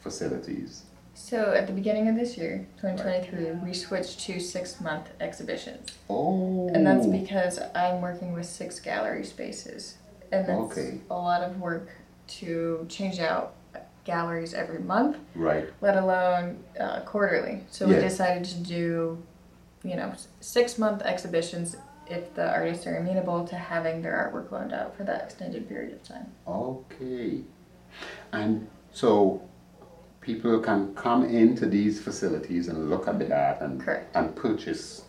facilities? 0.00 0.82
So 1.14 1.52
at 1.52 1.66
the 1.66 1.72
beginning 1.72 2.08
of 2.08 2.16
this 2.16 2.36
year, 2.36 2.66
2023, 2.80 3.52
we 3.64 3.72
switched 3.72 4.20
to 4.20 4.40
six 4.40 4.80
month 4.80 5.08
exhibitions. 5.20 5.90
Oh, 6.10 6.68
And 6.74 6.84
that's 6.86 7.06
because 7.06 7.60
I'm 7.74 8.00
working 8.00 8.32
with 8.32 8.46
six 8.46 8.80
gallery 8.80 9.24
spaces. 9.24 9.96
And 10.32 10.46
that's 10.48 10.72
Okay. 10.78 10.98
a 11.10 11.14
lot 11.14 11.42
of 11.42 11.60
work 11.60 11.88
to 12.26 12.84
change 12.88 13.20
out 13.20 13.54
galleries 14.04 14.54
every 14.54 14.80
month, 14.80 15.16
right. 15.34 15.68
let 15.80 15.96
alone 15.96 16.62
uh, 16.78 17.00
quarterly. 17.00 17.60
So 17.70 17.86
we 17.88 17.94
decided 17.94 18.44
to 18.46 18.56
do, 18.58 19.22
you 19.82 19.96
know, 19.96 20.12
six 20.40 20.78
month 20.78 21.02
exhibitions 21.02 21.76
if 22.10 22.34
the 22.34 22.50
artists 22.50 22.86
are 22.86 22.96
amenable 22.98 23.46
to 23.46 23.56
having 23.56 24.02
their 24.02 24.12
artwork 24.30 24.50
loaned 24.50 24.72
out 24.74 24.94
for 24.96 25.04
that 25.04 25.22
extended 25.22 25.66
period 25.68 25.92
of 25.94 26.02
time. 26.02 26.26
Okay. 26.46 27.42
And 28.32 28.68
so 28.92 29.42
people 30.24 30.58
can 30.58 30.94
come 30.94 31.24
into 31.24 31.66
these 31.66 32.00
facilities 32.00 32.68
and 32.68 32.88
look 32.90 33.06
at 33.06 33.18
the 33.18 33.32
art 33.34 33.60
and, 33.60 33.80
Correct. 33.80 34.14
and 34.16 34.34
purchase 34.34 35.04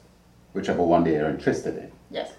whichever 0.53 0.83
one 0.83 1.03
they 1.03 1.15
are 1.15 1.29
interested 1.29 1.77
in. 1.77 1.91
Yes. 2.11 2.33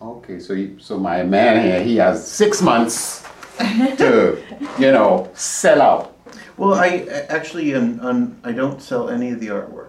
Okay, 0.00 0.40
so 0.40 0.52
you, 0.54 0.78
so 0.78 0.98
my 0.98 1.22
man 1.22 1.62
here, 1.64 1.82
he 1.82 1.96
has 1.96 2.26
six 2.26 2.62
months 2.62 3.26
to, 3.58 4.42
you 4.78 4.92
know, 4.92 5.28
sell 5.34 5.82
out. 5.82 6.16
Well, 6.56 6.74
I 6.74 6.86
I- 6.86 7.26
actually 7.28 7.74
um, 7.74 8.00
um, 8.00 8.38
I 8.42 8.52
don't 8.52 8.80
sell 8.82 9.10
any 9.10 9.30
of 9.30 9.40
the 9.40 9.48
artwork. 9.48 9.88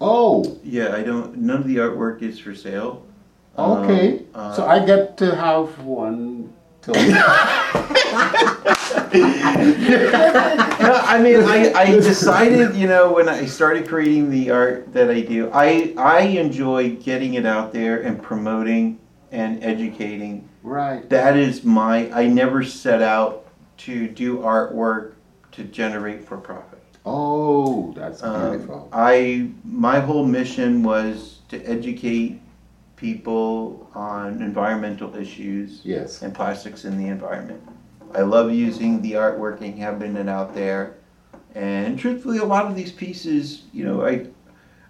Oh, 0.00 0.58
Yeah, 0.62 0.94
I 0.94 1.02
don't. 1.02 1.36
None 1.38 1.58
of 1.62 1.66
the 1.66 1.76
artwork 1.76 2.22
is 2.22 2.38
for 2.38 2.54
sale. 2.54 3.04
Um, 3.56 3.70
okay. 3.82 4.22
uh, 4.34 4.54
so 4.54 4.64
I 4.64 4.84
get 4.84 5.16
to 5.18 5.34
have 5.34 5.80
one. 5.80 6.52
No, 6.88 6.94
I 10.94 11.20
mean, 11.22 11.40
I, 11.42 11.72
I 11.74 11.86
decided, 11.92 12.74
you 12.76 12.86
know, 12.86 13.12
when 13.12 13.28
I 13.28 13.46
started 13.46 13.88
creating 13.88 14.30
the 14.30 14.50
art 14.50 14.92
that 14.92 15.10
I 15.10 15.20
do, 15.20 15.50
I, 15.52 15.94
I 15.98 16.20
enjoy 16.20 16.90
getting 16.96 17.34
it 17.34 17.46
out 17.46 17.72
there 17.72 18.02
and 18.02 18.22
promoting 18.22 18.98
and 19.32 19.62
educating. 19.62 20.48
right. 20.62 21.08
That 21.10 21.36
is 21.36 21.64
my, 21.64 22.10
I 22.12 22.26
never 22.26 22.62
set 22.64 23.02
out 23.02 23.46
to 23.78 24.08
do 24.08 24.38
artwork 24.38 25.12
to 25.52 25.64
generate 25.64 26.24
for 26.26 26.36
profit. 26.38 26.78
Oh, 27.04 27.92
that's 27.96 28.22
Um, 28.22 28.50
beautiful. 28.52 28.88
I, 28.92 29.50
my 29.64 30.00
whole 30.00 30.24
mission 30.26 30.82
was 30.82 31.38
to 31.48 31.62
educate 31.64 32.40
people 32.98 33.88
on 33.94 34.42
environmental 34.42 35.14
issues 35.16 35.80
yes. 35.84 36.22
and 36.22 36.34
plastics 36.34 36.84
in 36.84 36.98
the 36.98 37.06
environment. 37.06 37.62
I 38.14 38.22
love 38.22 38.52
using 38.52 39.00
the 39.02 39.12
artwork 39.12 39.60
and 39.60 39.78
having 39.78 40.16
it 40.16 40.28
out 40.28 40.54
there. 40.54 40.96
And 41.54 41.98
truthfully, 41.98 42.38
a 42.38 42.44
lot 42.44 42.66
of 42.66 42.74
these 42.74 42.90
pieces, 42.90 43.62
you 43.72 43.84
know, 43.84 44.04
I, 44.04 44.26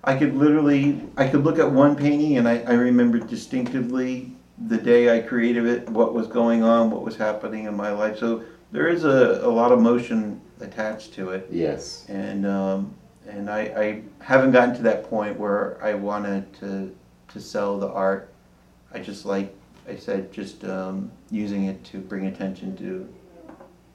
I 0.04 0.16
could 0.16 0.34
literally, 0.34 1.02
I 1.16 1.28
could 1.28 1.44
look 1.44 1.58
at 1.58 1.70
one 1.70 1.96
painting 1.96 2.38
and 2.38 2.48
I, 2.48 2.58
I 2.60 2.72
remember 2.72 3.18
distinctively 3.18 4.32
the 4.66 4.78
day 4.78 5.16
I 5.16 5.20
created 5.20 5.66
it, 5.66 5.88
what 5.90 6.14
was 6.14 6.26
going 6.26 6.62
on, 6.62 6.90
what 6.90 7.02
was 7.02 7.16
happening 7.16 7.66
in 7.66 7.76
my 7.76 7.92
life. 7.92 8.18
So 8.18 8.42
there 8.72 8.88
is 8.88 9.04
a, 9.04 9.40
a 9.42 9.50
lot 9.50 9.70
of 9.70 9.80
motion 9.80 10.40
attached 10.60 11.12
to 11.14 11.30
it. 11.30 11.46
Yes. 11.50 12.06
And, 12.08 12.46
um, 12.46 12.94
and 13.28 13.50
I, 13.50 13.60
I 13.60 14.02
haven't 14.20 14.52
gotten 14.52 14.74
to 14.76 14.82
that 14.82 15.08
point 15.08 15.38
where 15.38 15.82
I 15.82 15.94
wanted 15.94 16.52
to, 16.60 16.94
to 17.28 17.40
sell 17.40 17.78
the 17.78 17.88
art. 17.88 18.32
I 18.92 19.00
just 19.00 19.24
like 19.24 19.54
I 19.88 19.96
said, 19.96 20.32
just 20.32 20.64
um, 20.64 21.10
using 21.30 21.64
it 21.64 21.82
to 21.84 21.98
bring 21.98 22.26
attention 22.26 22.76
to, 22.76 23.08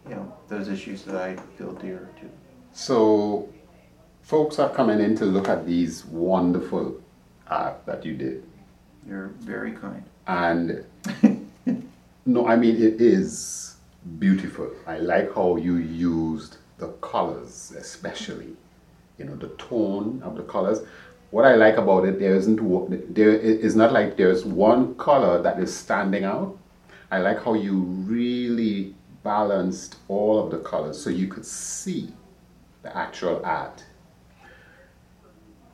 you 0.10 0.16
know, 0.16 0.34
those 0.48 0.68
issues 0.68 1.04
that 1.04 1.16
I 1.16 1.36
feel 1.58 1.74
dear 1.74 2.10
to. 2.20 2.30
So, 2.74 3.50
folks 4.24 4.58
are 4.58 4.70
coming 4.70 5.00
in 5.00 5.16
to 5.18 5.26
look 5.26 5.48
at 5.48 5.68
these 5.68 6.06
wonderful 6.06 7.00
art 7.48 7.86
that 7.86 8.04
you 8.04 8.16
did. 8.16 8.44
You're 9.08 9.28
very 9.40 9.74
kind. 9.74 10.04
And 10.26 10.86
no, 12.26 12.48
I 12.48 12.56
mean, 12.56 12.76
it 12.78 13.00
is 13.00 13.76
beautiful. 14.18 14.72
I 14.88 14.98
like 14.98 15.36
how 15.36 15.58
you 15.58 15.76
used 15.76 16.58
the 16.78 16.88
colors, 17.02 17.74
especially. 17.78 18.56
You 19.20 19.26
know, 19.26 19.36
the 19.36 19.50
tone 19.50 20.22
of 20.24 20.36
the 20.36 20.44
colors. 20.44 20.80
What 21.34 21.46
I 21.46 21.56
like 21.56 21.78
about 21.78 22.06
it, 22.06 22.20
there 22.20 22.36
isn't 22.36 23.16
there 23.16 23.32
is 23.32 23.76
not 23.76 23.92
like 23.92 24.18
there's 24.18 24.46
one 24.46 24.94
color 24.98 25.42
that 25.42 25.60
is 25.60 25.76
standing 25.76 26.26
out. 26.26 26.56
I 27.10 27.22
like 27.22 27.44
how 27.44 27.56
you 27.56 27.80
really 27.80 28.94
balanced 29.24 29.96
all 30.10 30.38
of 30.38 30.52
the 30.52 30.60
colors 30.60 31.04
so 31.04 31.10
you 31.10 31.28
could 31.28 31.44
see 31.44 32.14
the 32.84 32.96
actual 32.96 33.42
art. 33.44 33.84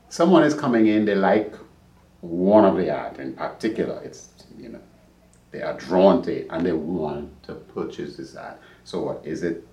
Someone 0.08 0.44
is 0.44 0.54
coming 0.54 0.88
in, 0.88 1.04
they 1.04 1.16
like 1.16 1.54
one 2.22 2.64
of 2.64 2.78
the 2.78 2.90
art 2.90 3.20
in 3.20 3.34
particular. 3.34 4.02
It's 4.02 4.30
you 4.58 4.70
know 4.70 4.82
they 5.52 5.62
are 5.62 5.74
drawn 5.74 6.22
to 6.22 6.40
it 6.40 6.48
and 6.52 6.66
they 6.66 6.72
want 6.72 7.44
to 7.44 7.56
purchase 7.56 8.16
this 8.16 8.34
art. 8.38 8.62
So 8.86 9.02
what 9.02 9.26
is 9.26 9.44
it 9.44 9.68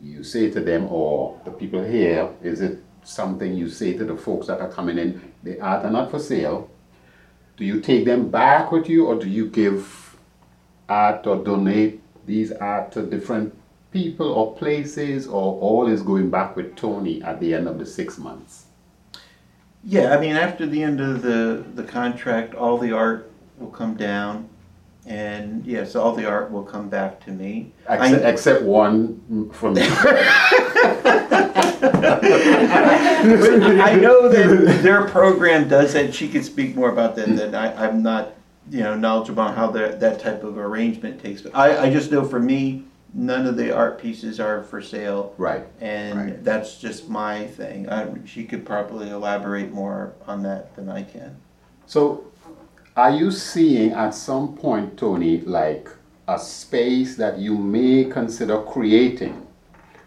you 0.00 0.24
say 0.24 0.50
to 0.50 0.60
them 0.62 0.86
or 0.90 1.38
the 1.44 1.50
people 1.50 1.84
here? 1.84 2.30
Is 2.42 2.62
it 2.62 2.82
something 3.04 3.54
you 3.54 3.68
say 3.68 3.96
to 3.96 4.04
the 4.04 4.16
folks 4.16 4.46
that 4.46 4.60
are 4.60 4.70
coming 4.70 4.98
in? 4.98 5.32
The 5.42 5.60
art 5.60 5.84
are 5.84 5.90
not 5.90 6.10
for 6.10 6.18
sale. 6.18 6.70
do 7.56 7.64
you 7.66 7.80
take 7.80 8.04
them 8.06 8.30
back 8.30 8.72
with 8.72 8.88
you 8.88 9.06
or 9.06 9.16
do 9.18 9.28
you 9.28 9.46
give 9.46 10.16
art 10.88 11.26
or 11.26 11.36
donate 11.44 12.00
these 12.26 12.52
art 12.52 12.92
to 12.92 13.02
different 13.02 13.54
people 13.92 14.32
or 14.32 14.54
places 14.54 15.26
or 15.26 15.60
all 15.60 15.88
is 15.88 16.02
going 16.02 16.30
back 16.30 16.56
with 16.56 16.76
Tony 16.76 17.22
at 17.22 17.40
the 17.40 17.54
end 17.54 17.68
of 17.68 17.78
the 17.78 17.86
six 17.86 18.18
months? 18.18 18.66
Yeah, 19.82 20.14
I 20.14 20.20
mean, 20.20 20.36
after 20.36 20.66
the 20.66 20.82
end 20.82 21.00
of 21.00 21.22
the, 21.22 21.64
the 21.74 21.84
contract, 21.84 22.54
all 22.54 22.76
the 22.76 22.92
art 22.92 23.30
will 23.58 23.70
come 23.70 23.94
down. 23.94 24.48
And 25.06 25.64
yes, 25.64 25.96
all 25.96 26.14
the 26.14 26.26
art 26.26 26.50
will 26.50 26.62
come 26.62 26.90
back 26.90 27.24
to 27.24 27.30
me. 27.30 27.72
Except, 27.88 28.24
except 28.24 28.62
one 28.62 29.50
from 29.50 29.74
me. 29.74 29.82
I 33.82 33.96
know 34.00 34.28
that 34.28 34.82
their 34.82 35.04
program 35.08 35.68
does 35.68 35.92
that. 35.94 36.14
She 36.14 36.28
could 36.28 36.44
speak 36.44 36.74
more 36.76 36.90
about 36.90 37.16
that 37.16 37.34
than 37.36 37.54
I, 37.54 37.86
I'm 37.86 38.02
not, 38.02 38.34
you 38.70 38.80
know, 38.82 38.94
knowledgeable 38.96 39.42
on 39.42 39.54
how 39.54 39.70
that, 39.72 40.00
that 40.00 40.20
type 40.20 40.44
of 40.44 40.58
arrangement 40.58 41.20
takes. 41.22 41.42
But 41.42 41.54
I, 41.54 41.86
I 41.86 41.90
just 41.90 42.10
know 42.10 42.24
for 42.24 42.40
me, 42.40 42.84
none 43.12 43.46
of 43.46 43.56
the 43.56 43.74
art 43.74 44.00
pieces 44.00 44.38
are 44.40 44.62
for 44.62 44.80
sale. 44.80 45.34
right. 45.36 45.66
And 45.80 46.18
Right. 46.18 46.44
that's 46.44 46.78
just 46.78 47.08
my 47.08 47.46
thing. 47.46 47.88
I, 47.88 48.08
she 48.24 48.44
could 48.44 48.64
probably 48.64 49.10
elaborate 49.10 49.72
more 49.72 50.12
on 50.26 50.42
that 50.44 50.74
than 50.76 50.88
I 50.88 51.02
can. 51.02 51.36
So, 51.86 52.24
are 52.96 53.10
you 53.10 53.30
seeing 53.32 53.92
at 53.92 54.10
some 54.14 54.54
point, 54.56 54.96
Tony, 54.96 55.40
like 55.40 55.88
a 56.28 56.38
space 56.38 57.16
that 57.16 57.38
you 57.38 57.56
may 57.58 58.04
consider 58.04 58.58
creating 58.62 59.44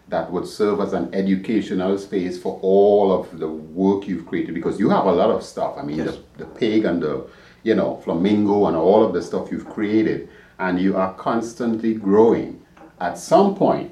that 0.08 0.30
would 0.30 0.46
serve 0.46 0.80
as 0.80 0.92
an 0.92 1.14
educational 1.14 1.96
space 1.98 2.40
for 2.40 2.58
all 2.62 3.12
of 3.12 3.38
the 3.38 3.48
work 3.48 4.06
you've 4.06 4.26
created? 4.26 4.54
Because 4.54 4.78
you 4.78 4.90
have 4.90 5.06
a 5.06 5.12
lot 5.12 5.30
of 5.30 5.42
stuff. 5.42 5.76
I 5.78 5.82
mean, 5.82 5.98
Yes. 5.98 6.16
the, 6.36 6.44
the 6.44 6.50
pig 6.50 6.84
and 6.84 7.02
the, 7.02 7.26
you 7.62 7.74
know, 7.74 7.96
flamingo 8.04 8.66
and 8.66 8.76
all 8.76 9.04
of 9.04 9.12
the 9.12 9.22
stuff 9.22 9.50
you've 9.50 9.68
created, 9.68 10.28
and 10.58 10.80
you 10.80 10.96
are 10.96 11.14
constantly 11.14 11.94
growing. 11.94 12.60
At 13.00 13.18
some 13.18 13.54
point, 13.54 13.90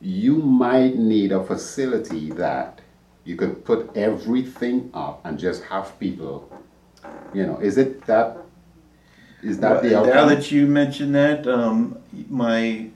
you 0.00 0.36
might 0.36 0.96
need 0.96 1.32
a 1.32 1.42
facility 1.42 2.30
that 2.32 2.80
you 3.24 3.36
could 3.36 3.64
put 3.64 3.90
everything 3.96 4.90
up 4.92 5.24
and 5.24 5.38
just 5.38 5.62
have 5.64 5.98
people 5.98 6.50
you 7.34 7.46
know, 7.46 7.58
is 7.58 7.76
it 7.78 8.06
that? 8.06 8.38
Is 9.42 9.58
that 9.58 9.82
the 9.82 9.90
Well, 9.90 10.06
Now 10.06 10.26
that 10.26 10.50
you 10.50 10.66
mentioned 10.66 11.14
that, 11.14 11.46
um, 11.46 11.98
my 12.30 12.88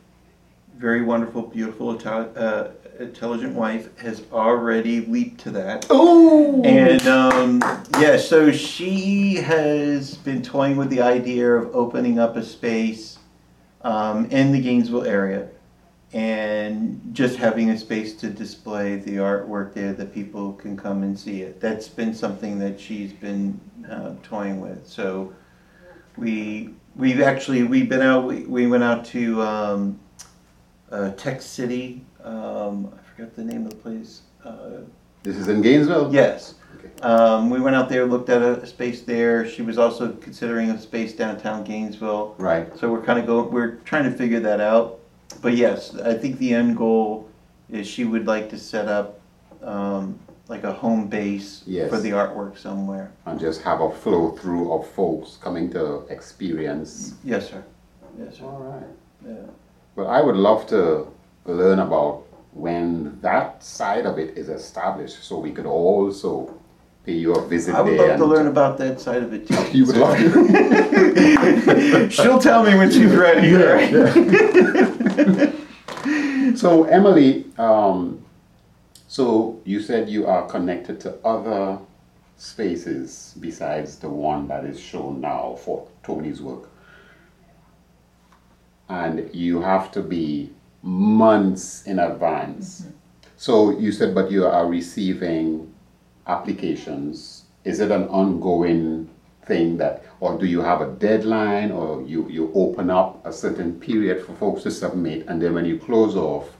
very 0.78 1.02
wonderful, 1.02 1.42
beautiful, 1.42 2.00
uh, 2.06 2.68
intelligent 3.00 3.54
wife 3.54 3.96
has 3.98 4.22
already 4.32 5.00
leaped 5.06 5.40
to 5.40 5.50
that. 5.50 5.90
Ooh! 5.90 6.62
And 6.62 7.06
um, 7.06 7.60
yeah, 7.98 8.16
so 8.16 8.52
she 8.52 9.36
has 9.36 10.14
been 10.16 10.40
toying 10.42 10.76
with 10.76 10.88
the 10.88 11.02
idea 11.02 11.52
of 11.52 11.74
opening 11.74 12.18
up 12.18 12.36
a 12.36 12.44
space 12.44 13.18
um, 13.82 14.26
in 14.26 14.52
the 14.52 14.60
Gainesville 14.60 15.04
area 15.04 15.48
and 16.12 17.00
just 17.12 17.36
having 17.36 17.70
a 17.70 17.78
space 17.78 18.14
to 18.14 18.30
display 18.30 18.96
the 18.96 19.16
artwork 19.16 19.74
there 19.74 19.92
that 19.92 20.14
people 20.14 20.54
can 20.54 20.76
come 20.76 21.02
and 21.02 21.18
see 21.18 21.42
it. 21.42 21.60
That's 21.60 21.88
been 21.88 22.14
something 22.14 22.58
that 22.60 22.80
she's 22.80 23.12
been 23.12 23.60
uh, 23.90 24.14
toying 24.22 24.60
with. 24.60 24.86
So 24.86 25.34
we 26.16 26.70
we've 26.96 27.20
actually 27.20 27.64
we've 27.64 27.88
been 27.88 28.00
out. 28.00 28.24
We, 28.24 28.44
we 28.44 28.66
went 28.66 28.84
out 28.84 29.04
to 29.06 29.42
um, 29.42 30.00
uh, 30.90 31.10
Tech 31.12 31.40
City. 31.42 32.04
Um, 32.24 32.92
I 32.96 33.02
forgot 33.16 33.34
the 33.34 33.44
name 33.44 33.64
of 33.64 33.70
the 33.70 33.76
place. 33.76 34.22
Uh, 34.44 34.80
This 35.22 35.36
is 35.36 35.48
in 35.48 35.62
Gainesville? 35.62 36.12
Yes. 36.12 36.54
Okay. 36.76 36.90
Um, 37.02 37.50
we 37.50 37.60
went 37.60 37.74
out 37.76 37.88
there, 37.88 38.06
looked 38.06 38.28
at 38.28 38.40
a 38.42 38.66
space 38.66 39.02
there. 39.02 39.46
She 39.48 39.62
was 39.62 39.78
also 39.78 40.12
considering 40.12 40.70
a 40.70 40.78
space 40.80 41.12
downtown 41.14 41.64
Gainesville. 41.64 42.34
Right. 42.38 42.66
So 42.78 42.90
we're 42.90 43.02
kind 43.02 43.18
of 43.18 43.26
going, 43.26 43.50
we're 43.50 43.76
trying 43.84 44.04
to 44.04 44.16
figure 44.16 44.40
that 44.40 44.60
out. 44.60 45.00
But 45.42 45.54
yes, 45.56 45.94
I 45.96 46.14
think 46.14 46.38
the 46.38 46.54
end 46.54 46.76
goal 46.76 47.28
is 47.68 47.86
she 47.86 48.04
would 48.04 48.26
like 48.26 48.48
to 48.50 48.58
set 48.58 48.88
up 48.88 49.20
um, 49.62 50.18
like 50.48 50.64
a 50.64 50.72
home 50.72 51.08
base 51.08 51.62
Yes. 51.66 51.90
for 51.90 51.98
the 52.00 52.10
artwork 52.10 52.56
somewhere. 52.56 53.12
And 53.26 53.38
just 53.38 53.60
have 53.62 53.80
a 53.80 53.90
flow 53.90 54.30
through 54.32 54.72
of 54.72 54.88
folks 54.90 55.36
coming 55.42 55.70
to 55.72 56.06
experience. 56.08 57.14
Yes, 57.24 57.50
sir. 57.50 57.62
Yes, 58.18 58.38
sir. 58.38 58.44
All 58.44 58.58
right. 58.60 58.86
Yeah. 59.26 59.34
Well, 59.98 60.06
I 60.06 60.20
would 60.20 60.36
love 60.36 60.68
to 60.68 61.08
learn 61.44 61.80
about 61.80 62.22
when 62.52 63.18
that 63.20 63.64
side 63.64 64.06
of 64.06 64.16
it 64.16 64.38
is 64.38 64.48
established 64.48 65.24
so 65.24 65.40
we 65.40 65.50
could 65.50 65.66
also 65.66 66.54
pay 67.04 67.14
you 67.14 67.34
a 67.34 67.44
visit 67.48 67.74
I 67.74 67.80
would 67.80 67.98
there. 67.98 68.10
love 68.10 68.18
to 68.18 68.24
learn 68.24 68.46
about 68.46 68.78
that 68.78 69.00
side 69.00 69.24
of 69.24 69.32
it 69.34 69.48
too. 69.48 69.56
You 69.76 69.86
would 69.86 69.96
love 69.96 70.16
to. 70.16 72.10
She'll 72.12 72.38
tell 72.38 72.62
me 72.62 72.76
when 72.76 72.92
she's 72.92 73.12
ready. 73.12 73.52
right? 73.52 73.92
So 76.56 76.84
Emily, 76.84 77.46
um, 77.58 78.24
so 79.08 79.60
you 79.64 79.80
said 79.82 80.08
you 80.08 80.26
are 80.28 80.46
connected 80.46 81.00
to 81.00 81.16
other 81.24 81.78
spaces 82.36 83.34
besides 83.40 83.98
the 83.98 84.08
one 84.08 84.46
that 84.46 84.64
is 84.64 84.78
shown 84.80 85.20
now 85.20 85.56
for 85.64 85.88
Tony's 86.04 86.40
work, 86.40 86.68
and 88.88 89.28
you 89.34 89.60
have 89.60 89.90
to 89.92 90.02
be 90.02 90.50
months 90.82 91.82
in 91.84 91.98
advance. 91.98 92.82
Mm-hmm. 92.82 92.92
So 93.36 93.78
you 93.78 93.92
said, 93.92 94.14
but 94.14 94.30
you 94.30 94.46
are 94.46 94.66
receiving 94.66 95.72
applications. 96.26 97.44
Is 97.64 97.80
it 97.80 97.90
an 97.90 98.08
ongoing 98.08 99.08
thing 99.46 99.76
that, 99.78 100.04
or 100.20 100.38
do 100.38 100.46
you 100.46 100.60
have 100.60 100.80
a 100.80 100.90
deadline, 100.92 101.70
or 101.70 102.02
you, 102.02 102.28
you 102.28 102.50
open 102.54 102.90
up 102.90 103.24
a 103.26 103.32
certain 103.32 103.78
period 103.80 104.24
for 104.24 104.34
folks 104.34 104.62
to 104.64 104.70
submit, 104.70 105.26
and 105.26 105.40
then 105.40 105.54
when 105.54 105.64
you 105.64 105.78
close 105.78 106.16
off, 106.16 106.50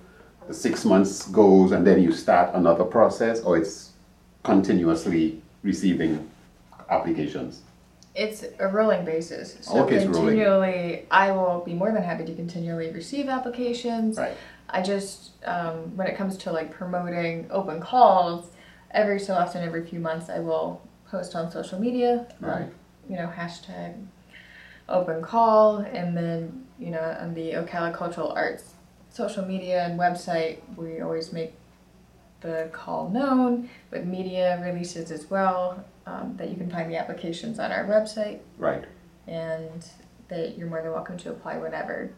the 0.46 0.54
six 0.54 0.84
months 0.84 1.28
goes, 1.28 1.72
and 1.72 1.86
then 1.86 2.02
you 2.02 2.12
start 2.12 2.54
another 2.54 2.84
process, 2.84 3.40
or 3.40 3.58
it's 3.58 3.92
continuously 4.42 5.42
receiving 5.62 6.30
applications? 6.88 7.62
It's 8.18 8.44
a 8.58 8.68
rolling 8.68 9.04
basis. 9.04 9.56
So 9.62 9.84
Okay, 9.84 9.96
it's 9.96 10.06
rolling. 10.06 10.36
continually, 10.36 11.06
I 11.10 11.30
will 11.30 11.62
be 11.64 11.72
more 11.74 11.92
than 11.92 12.02
happy 12.02 12.24
to 12.24 12.34
continually 12.34 12.90
receive 12.90 13.28
applications. 13.28 14.18
Right. 14.18 14.36
I 14.68 14.82
just, 14.82 15.30
um, 15.44 15.96
when 15.96 16.06
it 16.08 16.16
comes 16.16 16.36
to 16.38 16.52
like 16.52 16.70
promoting 16.72 17.46
open 17.50 17.80
calls, 17.80 18.50
every 18.90 19.20
so 19.20 19.34
often, 19.34 19.62
every 19.62 19.86
few 19.86 20.00
months, 20.00 20.28
I 20.28 20.40
will 20.40 20.82
post 21.10 21.34
on 21.36 21.50
social 21.50 21.78
media. 21.78 22.26
um, 22.42 22.70
You 23.08 23.16
know, 23.16 23.28
hashtag 23.34 23.94
open 24.88 25.22
call, 25.22 25.78
and 25.78 26.16
then 26.16 26.66
you 26.78 26.90
know 26.90 27.16
on 27.20 27.34
the 27.34 27.52
Ocala 27.52 27.94
Cultural 27.94 28.30
Arts 28.32 28.74
social 29.10 29.44
media 29.44 29.84
and 29.86 29.98
website, 29.98 30.58
we 30.76 31.00
always 31.00 31.32
make 31.32 31.54
the 32.40 32.68
call 32.72 33.08
known 33.10 33.68
but 33.90 34.06
media 34.06 34.60
releases 34.64 35.10
as 35.10 35.28
well. 35.30 35.84
Um, 36.06 36.34
that 36.38 36.48
you 36.48 36.56
can 36.56 36.70
find 36.70 36.90
the 36.90 36.96
applications 36.96 37.58
on 37.58 37.70
our 37.70 37.84
website 37.84 38.38
Right. 38.56 38.84
and 39.26 39.86
that 40.28 40.56
you're 40.56 40.66
more 40.68 40.80
than 40.80 40.92
welcome 40.92 41.18
to 41.18 41.30
apply 41.30 41.58
whenever. 41.58 42.10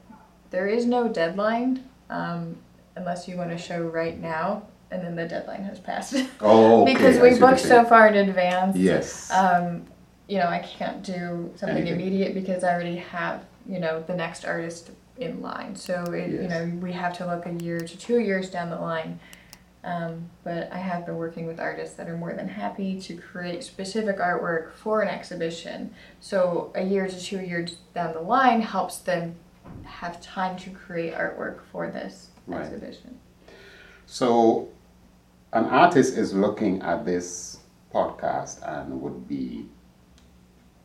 There 0.51 0.69
is 0.69 0.87
no 0.87 1.09
deadline 1.09 1.85
um, 2.09 2.57
unless 2.95 3.27
you 3.27 3.37
want 3.37 3.51
to 3.51 3.59
show 3.59 3.83
right 3.83 4.17
now, 4.21 4.63
and 4.93 5.03
then 5.03 5.17
the 5.17 5.27
deadline 5.27 5.65
has 5.65 5.81
passed. 5.81 6.15
Oh, 6.41 6.83
okay, 6.83 6.93
because 6.95 7.19
we 7.19 7.37
booked 7.39 7.59
so 7.61 7.85
far 7.85 8.07
in 8.09 8.29
advance. 8.29 8.77
Yes. 8.77 9.29
Um, 9.33 9.85
you 10.29 10.39
know, 10.39 10.47
I 10.47 10.61
can't 10.61 11.03
do 11.03 11.53
something 11.57 11.79
Anything. 11.79 11.95
immediate 12.01 12.35
because 12.35 12.63
I 12.63 12.73
already 12.73 12.97
have, 12.97 13.45
you 13.69 13.81
know, 13.81 14.05
the 14.07 14.15
next 14.15 14.45
artist 14.45 14.91
in 15.19 15.43
line. 15.43 15.75
So, 15.75 16.05
it, 16.13 16.31
you 16.31 16.47
know, 16.49 16.71
we 16.81 16.93
have 16.93 17.17
to 17.19 17.27
look 17.27 17.45
a 17.47 17.53
year 17.65 17.81
to 17.81 17.99
two 17.99 18.21
years 18.21 18.51
down 18.51 18.71
the 18.71 18.79
line. 18.81 19.19
Um, 19.83 20.29
but 20.45 20.71
I 20.73 20.77
have 20.77 21.07
been 21.07 21.17
working 21.17 21.47
with 21.47 21.59
artists 21.59 21.97
that 21.97 22.09
are 22.09 22.17
more 22.17 22.35
than 22.35 22.49
happy 22.49 23.01
to 23.01 23.17
create 23.17 23.65
specific 23.65 24.19
artwork 24.19 24.73
for 24.75 25.01
an 25.01 25.09
exhibition. 25.09 25.95
So, 26.21 26.71
a 26.75 26.83
year 26.83 27.09
to 27.09 27.19
two 27.21 27.41
years 27.41 27.77
down 27.95 28.13
the 28.13 28.21
line 28.21 28.61
helps 28.61 28.99
them 28.99 29.37
have 29.85 30.21
time 30.21 30.57
to 30.59 30.71
create 30.71 31.15
artwork 31.15 31.61
for 31.73 31.89
this 31.91 32.29
Right. 32.47 32.63
exhibition. 32.63 33.19
So, 34.05 34.69
an 35.53 35.65
artist 35.65 36.17
is 36.19 36.35
looking 36.35 36.83
at 36.83 37.07
this 37.07 37.59
podcast 37.95 38.61
and 38.69 39.01
would 39.01 39.27
be 39.27 39.67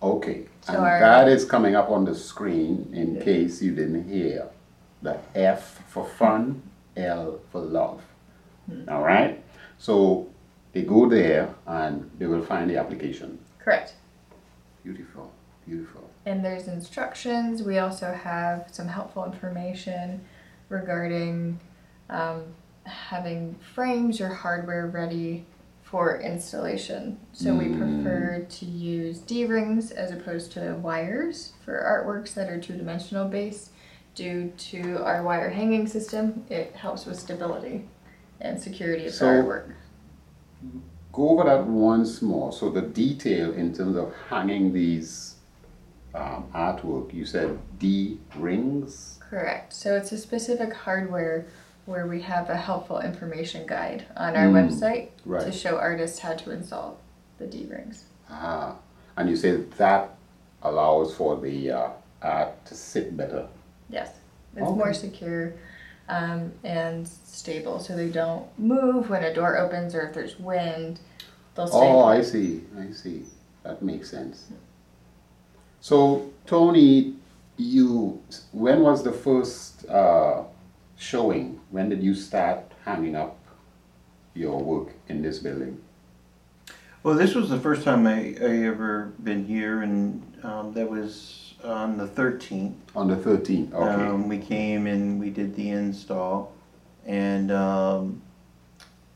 Okay, 0.03 0.47
So 0.63 0.73
and 0.75 0.83
our- 0.83 1.01
that 1.01 1.29
is 1.29 1.45
coming 1.45 1.77
up 1.77 1.91
on 1.91 2.05
the 2.05 2.15
screen 2.15 2.91
in 2.93 3.21
case 3.21 3.63
you 3.63 3.75
didn't 3.75 4.09
hear. 4.09 4.49
The 5.03 5.19
F 5.35 5.83
for 5.89 6.05
fun, 6.05 6.63
L 6.97 7.41
for 7.51 7.61
love. 7.61 8.03
Hmm. 8.67 8.89
All 8.89 9.03
right. 9.03 9.43
So 9.79 10.29
they 10.73 10.83
go 10.83 11.09
there 11.09 11.49
and 11.67 12.11
they 12.19 12.27
will 12.27 12.45
find 12.45 12.71
the 12.71 12.77
application. 12.79 13.39
Correct. 13.59 13.95
Beautiful, 14.85 15.33
beautiful. 15.67 16.09
And 16.27 16.45
there's 16.45 16.69
instructions. 16.69 17.63
We 17.63 17.79
also 17.79 18.13
have 18.13 18.69
some 18.71 18.89
helpful 18.89 19.25
information 19.25 20.21
regarding 20.73 21.61
um, 22.11 22.43
having 22.85 23.55
frames 23.75 24.21
or 24.21 24.29
hardware 24.29 24.87
ready 24.89 25.45
for 25.83 26.21
installation. 26.21 27.19
So 27.33 27.55
we 27.55 27.69
prefer 27.69 28.47
to 28.49 28.65
use 28.65 29.19
D 29.19 29.45
rings 29.45 29.91
as 29.91 30.11
opposed 30.11 30.51
to 30.53 30.75
wires 30.77 31.53
for 31.65 31.75
artworks 31.75 32.35
that 32.35 32.49
are 32.49 32.59
two 32.59 32.77
dimensional 32.77 33.29
based. 33.29 33.71
Due 34.15 34.53
to 34.59 35.03
our 35.03 35.23
wire 35.23 35.49
hanging 35.49 35.87
system, 35.87 36.45
it 36.51 36.75
helps 36.75 37.07
with 37.07 37.19
stability 37.19 37.89
and 38.41 38.61
security 38.61 39.07
of 39.07 39.15
So- 39.15 39.27
the 39.27 39.33
artwork. 39.43 39.73
Go 41.13 41.29
over 41.31 41.45
that 41.45 41.67
once 41.67 42.23
more. 42.23 42.53
So 42.53 42.71
the 42.71 42.81
detail 42.83 43.53
in 43.53 43.75
terms 43.75 43.97
of 43.97 44.15
hanging 44.31 44.73
these 44.73 45.32
um, 46.15 46.45
artwork, 46.55 47.13
you 47.15 47.25
said 47.25 47.59
D 47.79 48.19
rings. 48.37 49.19
Correct. 49.21 49.73
So 49.73 49.97
it's 49.97 50.13
a 50.13 50.19
specific 50.19 50.73
hardware 50.75 51.47
where 51.87 52.07
we 52.07 52.21
have 52.23 52.49
a 52.51 52.57
helpful 52.57 53.01
information 53.01 53.67
guide 53.67 54.05
on 54.17 54.37
our 54.37 54.47
Mm, 54.47 54.69
website 54.71 55.09
to 55.45 55.51
show 55.53 55.77
artists 55.79 56.19
how 56.21 56.35
to 56.35 56.51
install 56.51 56.99
the 57.39 57.47
D 57.47 57.67
rings. 57.69 58.05
Ah, 58.31 58.77
and 59.17 59.29
you 59.29 59.37
say 59.37 59.57
that 59.79 60.11
allows 60.63 61.15
for 61.15 61.37
the 61.41 61.71
uh, 61.71 61.89
art 62.23 62.65
to 62.67 62.75
sit 62.75 63.17
better. 63.17 63.47
Yes, 63.91 64.11
it's 64.55 64.63
Okay. 64.69 64.79
more 64.79 64.95
secure 64.95 65.55
um, 66.09 66.53
and 66.63 67.09
stable, 67.09 67.79
so 67.81 67.97
they 67.97 68.09
don't 68.11 68.47
move 68.59 69.11
when 69.11 69.25
a 69.25 69.35
door 69.35 69.57
opens 69.59 69.95
or 69.95 70.03
if 70.03 70.15
there's 70.15 70.39
wind. 70.39 71.01
They'll 71.55 71.67
stay. 71.67 71.79
Oh. 71.79 72.05
I 72.05 72.23
see. 72.23 72.63
I 72.79 72.93
see. 72.93 73.25
That 73.65 73.83
makes 73.83 74.11
sense. 74.11 74.47
So, 75.83 76.31
Tony, 76.47 77.17
you 77.57 78.23
when 78.53 78.83
was 78.83 79.03
the 79.03 79.11
first 79.11 79.85
uh, 79.89 80.45
showing? 80.97 81.61
When 81.71 81.89
did 81.89 82.05
you 82.05 82.15
start 82.15 82.71
hanging 82.85 83.17
up 83.17 83.37
your 84.33 84.63
work 84.63 84.93
in 85.09 85.23
this 85.23 85.41
building? 85.41 85.81
Well, 87.03 87.17
this 87.17 87.35
was 87.35 87.51
the 87.51 87.59
first 87.59 87.83
time 87.83 88.07
I, 88.07 88.37
I 88.41 88.63
ever 88.65 89.13
been 89.25 89.45
here, 89.45 89.83
and 89.83 90.23
um, 90.45 90.73
that 90.75 90.89
was 90.89 91.55
on 91.65 91.99
the 91.99 92.07
13th. 92.07 92.75
On 92.95 93.09
the 93.09 93.17
13th. 93.17 93.75
Okay. 93.75 94.05
Um, 94.05 94.29
we 94.29 94.39
came 94.39 94.87
and 94.87 95.19
we 95.19 95.31
did 95.31 95.57
the 95.57 95.71
install, 95.71 96.53
and 97.07 97.51
um, 97.51 98.23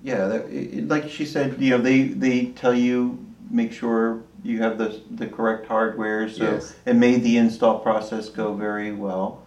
yeah, 0.03 0.27
that, 0.27 0.51
it, 0.51 0.89
like 0.89 1.09
she 1.09 1.27
said, 1.27 1.63
you 1.63 1.71
know, 1.71 1.79
they 1.79 2.09
they 2.09 2.47
tell 2.47 2.75
you 2.75 3.25
make 3.51 3.73
sure 3.73 4.23
you 4.43 4.63
have 4.63 4.79
the 4.79 5.01
the 5.13 5.27
correct 5.27 5.67
hardware, 5.67 6.29
so 6.29 6.45
Yes. 6.45 6.75
it 6.85 6.95
made 6.95 7.23
the 7.23 7.37
install 7.37 7.79
process 7.81 8.29
go 8.29 8.53
very 8.55 8.93
well. 8.93 9.43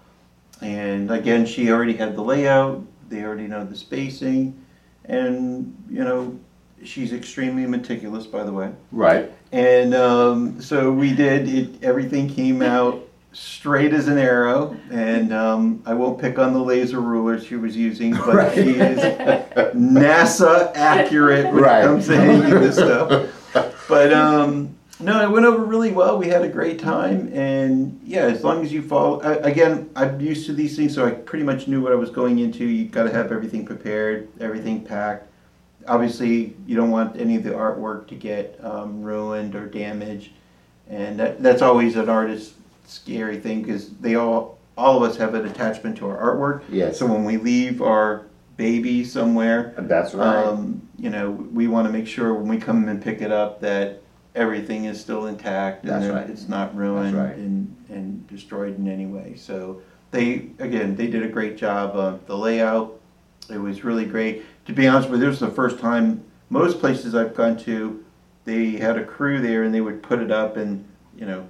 And 0.62 1.10
again, 1.12 1.46
she 1.46 1.72
already 1.72 1.94
had 1.94 2.16
the 2.16 2.22
layout; 2.22 2.82
they 3.10 3.24
already 3.24 3.48
know 3.48 3.64
the 3.64 3.76
spacing, 3.76 4.60
and 5.06 5.74
you 5.90 6.04
know, 6.04 6.38
she's 6.84 7.14
extremely 7.14 7.66
meticulous, 7.66 8.26
by 8.26 8.44
the 8.44 8.52
way. 8.54 8.72
right. 8.92 9.32
And 9.52 9.96
um, 9.96 10.62
so 10.62 10.92
we 10.92 11.14
did 11.14 11.48
it. 11.50 11.84
Everything 11.84 12.30
came 12.30 12.62
out 12.62 13.02
straight 13.32 13.94
as 13.94 14.08
an 14.08 14.18
arrow. 14.20 14.78
And 14.92 15.34
um, 15.34 15.82
I 15.88 15.94
won't 15.96 16.20
pick 16.22 16.38
on 16.38 16.54
the 16.54 16.60
laser 16.62 17.00
ruler 17.02 17.40
she 17.40 17.56
was 17.56 17.76
using, 17.76 18.12
but 18.14 18.54
she 18.54 18.72
is 18.80 19.00
NASA 19.76 20.72
accurate 20.76 21.46
when 21.46 21.64
Right. 21.64 21.80
it 21.84 21.88
comes 21.88 22.08
to 22.08 22.16
hanging 22.16 22.60
this 22.60 22.76
stuff. 22.76 23.28
But 23.90 24.14
um, 24.14 24.78
no, 25.00 25.22
it 25.22 25.32
went 25.32 25.46
over 25.48 25.66
really 25.66 25.92
well. 25.92 26.18
We 26.18 26.28
had 26.28 26.44
a 26.44 26.48
great 26.48 26.80
time, 26.80 27.34
and 27.34 28.00
yeah, 28.04 28.26
as 28.26 28.44
long 28.44 28.64
as 28.64 28.72
you 28.72 28.84
follow. 28.84 29.20
I, 29.22 29.34
again, 29.38 29.90
I'm 29.96 30.22
used 30.22 30.46
to 30.46 30.54
these 30.54 30.78
things, 30.78 30.94
so 30.94 31.06
I 31.06 31.12
pretty 31.12 31.44
much 31.44 31.68
knew 31.68 31.82
what 31.82 31.92
I 31.92 31.96
was 31.96 32.12
going 32.12 32.38
into. 32.38 32.66
You 32.66 32.86
got 32.86 33.04
to 33.04 33.12
have 33.12 33.32
everything 33.32 33.66
prepared, 33.66 34.30
everything 34.40 34.86
packed. 34.86 35.28
Obviously, 35.88 36.56
you 36.68 36.76
don't 36.76 36.92
want 36.92 37.20
any 37.20 37.36
of 37.36 37.44
the 37.44 37.50
artwork 37.50 38.08
to 38.10 38.16
get 38.16 38.60
um, 38.64 39.02
ruined 39.02 39.56
or 39.56 39.66
damaged, 39.66 40.32
and 40.88 41.20
that, 41.20 41.42
that's 41.42 41.64
always 41.64 41.96
an 41.96 42.10
artist's 42.10 42.54
scary 42.86 43.40
thing 43.40 43.64
because 43.64 43.90
they 43.98 44.16
all 44.16 44.60
all 44.78 45.04
of 45.04 45.10
us 45.10 45.18
have 45.18 45.34
an 45.34 45.46
attachment 45.46 45.98
to 45.98 46.08
our 46.08 46.18
artwork. 46.18 46.64
Yes. 46.70 47.00
So 47.00 47.08
when 47.08 47.24
we 47.24 47.38
leave 47.38 47.82
our 47.82 48.26
baby 48.60 49.06
somewhere, 49.06 49.74
That's 49.78 50.14
right. 50.14 50.46
um, 50.46 50.86
you 50.98 51.10
know, 51.10 51.32
we 51.32 51.68
want 51.68 51.88
to 51.88 51.94
make 51.94 52.06
sure 52.06 52.34
when 52.34 52.50
we 52.50 52.58
come 52.58 52.90
and 52.90 53.02
pick 53.02 53.22
it 53.22 53.32
up 53.32 53.62
that 53.62 54.02
everything 54.36 54.84
is 54.84 55.00
still 55.00 55.28
intact 55.28 55.84
and 55.84 55.94
That's 55.94 56.06
that 56.08 56.14
right. 56.14 56.30
it's 56.30 56.50
not 56.50 56.76
ruined 56.76 57.16
right. 57.16 57.38
and, 57.38 57.74
and 57.88 58.28
destroyed 58.28 58.78
in 58.78 58.90
any 58.90 59.06
way. 59.06 59.36
So 59.38 59.82
they, 60.12 60.50
again, 60.60 60.98
they 60.98 61.08
did 61.08 61.24
a 61.24 61.30
great 61.30 61.56
job 61.56 61.96
of 61.96 62.28
the 62.28 62.38
layout. 62.38 63.00
It 63.50 63.60
was 63.60 63.86
really 63.86 64.06
great. 64.06 64.44
To 64.66 64.74
be 64.74 64.88
honest 64.88 65.10
with 65.10 65.22
you, 65.22 65.32
this 65.32 65.40
was 65.40 65.50
the 65.50 65.56
first 65.56 65.80
time, 65.80 66.22
most 66.50 66.82
places 66.82 67.16
I've 67.16 67.36
gone 67.36 67.56
to, 67.60 68.04
they 68.44 68.72
had 68.72 68.98
a 68.98 69.06
crew 69.06 69.40
there 69.42 69.64
and 69.64 69.74
they 69.74 69.82
would 69.82 70.04
put 70.04 70.20
it 70.20 70.32
up 70.32 70.58
and, 70.58 70.86
you 71.16 71.26
know, 71.26 71.48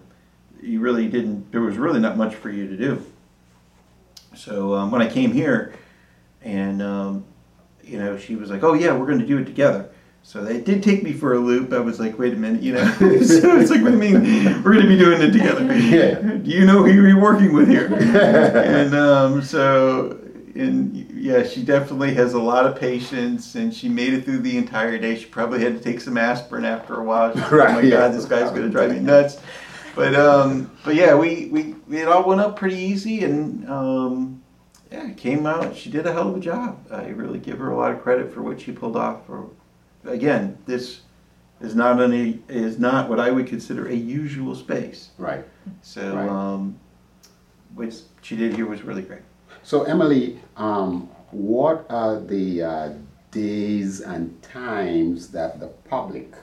you 0.62 0.80
really 0.80 1.08
didn't, 1.08 1.52
there 1.52 1.62
was 1.62 1.76
really 1.76 2.00
not 2.00 2.17
much 2.17 2.36
for 2.36 2.52
you 2.52 2.67
to 2.67 2.78
do. 2.78 3.04
So 4.36 4.76
um, 4.76 4.91
when 4.91 5.02
I 5.02 5.10
came 5.10 5.32
here, 5.32 5.74
and 6.41 6.82
um, 6.82 7.25
you 7.84 7.99
know, 7.99 8.17
she 8.17 8.36
was 8.36 8.49
like, 8.49 8.63
"Oh 8.63 8.73
yeah, 8.73 8.95
we're 8.95 9.06
going 9.06 9.19
to 9.19 9.25
do 9.25 9.38
it 9.38 9.45
together." 9.45 9.89
So 10.21 10.43
they 10.43 10.60
did 10.60 10.84
take 10.84 11.02
me 11.02 11.13
for 11.13 11.34
a 11.34 11.39
loop. 11.39 11.73
I 11.73 11.80
was 11.80 11.99
like, 11.99 12.19
"Wait 12.19 12.34
a 12.34 12.36
minute," 12.36 12.62
you 12.62 12.73
know. 12.73 12.86
so 12.99 13.58
it's 13.58 13.71
like, 13.71 13.82
"What 13.82 13.91
do 13.91 14.06
you 14.08 14.19
mean 14.19 14.63
we're 14.63 14.73
going 14.73 14.84
to 14.84 14.88
be 14.88 14.97
doing 14.97 15.21
it 15.21 15.32
together?" 15.32 15.63
Yeah. 15.75 16.19
Do 16.43 16.49
you 16.49 16.65
know 16.65 16.84
who 16.84 16.91
you're 16.91 17.19
working 17.19 17.54
with 17.54 17.67
here? 17.67 17.88
and 17.93 18.93
um, 18.95 19.41
so, 19.41 20.19
and 20.56 20.95
yeah, 21.12 21.43
she 21.43 21.63
definitely 21.63 22.13
has 22.13 22.34
a 22.34 22.39
lot 22.39 22.65
of 22.65 22.80
patience, 22.80 23.56
and 23.56 23.73
she 23.73 23.89
made 23.89 24.13
it 24.13 24.25
through 24.25 24.39
the 24.39 24.58
entire 24.58 24.97
day. 24.97 25.17
She 25.17 25.25
probably 25.25 25.62
had 25.62 25.75
to 25.75 25.84
take 25.84 25.99
some 26.02 26.17
aspirin 26.17 26.65
after 26.65 26.99
a 26.99 27.04
while. 27.04 27.34
She's 27.34 27.41
like, 27.41 27.52
oh 27.52 27.73
my 27.73 27.82
yeah. 27.82 27.89
God, 27.89 28.13
this 28.13 28.25
guy's 28.25 28.52
going 28.52 28.63
to 28.63 28.69
drive 28.69 28.91
me 28.91 28.99
nuts. 28.99 29.41
But 29.95 30.15
um, 30.15 30.71
but 30.84 30.95
yeah, 30.95 31.15
we, 31.15 31.47
we 31.47 31.75
it 31.97 32.08
all 32.08 32.23
went 32.23 32.41
up 32.41 32.56
pretty 32.56 32.78
easy, 32.78 33.23
and 33.23 33.67
um, 33.69 34.38
yeah, 34.91 35.12
came 35.13 35.45
out. 35.45 35.75
She 35.75 35.89
did 35.89 36.06
a 36.08 36.12
hell 36.13 36.30
of 36.30 36.38
a 36.38 36.39
job. 36.39 36.86
I 36.91 37.08
really 37.10 37.39
give 37.39 37.60
her 37.60 37.69
a 37.71 37.78
lot 37.78 37.91
of 37.91 38.02
credit 38.02 38.34
for 38.34 38.41
what 38.41 38.60
she 38.62 38.71
pulled 38.71 38.95
off. 38.95 39.25
For 39.25 39.47
again, 40.06 40.58
this 40.65 41.02
is 41.62 41.75
not 41.75 42.02
any 42.02 42.39
is 42.47 42.80
not 42.80 43.10
what 43.10 43.19
I 43.19 43.32
would 43.32 43.47
consider 43.47 43.88
a 43.88 43.93
usual 43.95 44.56
space. 44.56 45.10
right. 45.17 45.45
So 45.82 46.15
Right. 46.15 46.30
um, 46.30 46.80
what 47.75 47.93
she 48.21 48.36
did 48.36 48.54
here 48.56 48.65
was 48.65 48.84
really 48.84 49.04
great. 49.04 49.21
So, 49.63 49.84
Emily, 49.84 50.39
um, 50.58 51.10
what 51.32 51.86
are 51.89 52.19
the 52.19 52.63
uh, 52.63 52.93
days 53.30 54.02
and 54.02 54.41
times 54.41 55.28
that 55.30 55.60
the 55.60 55.67
public 55.67 56.34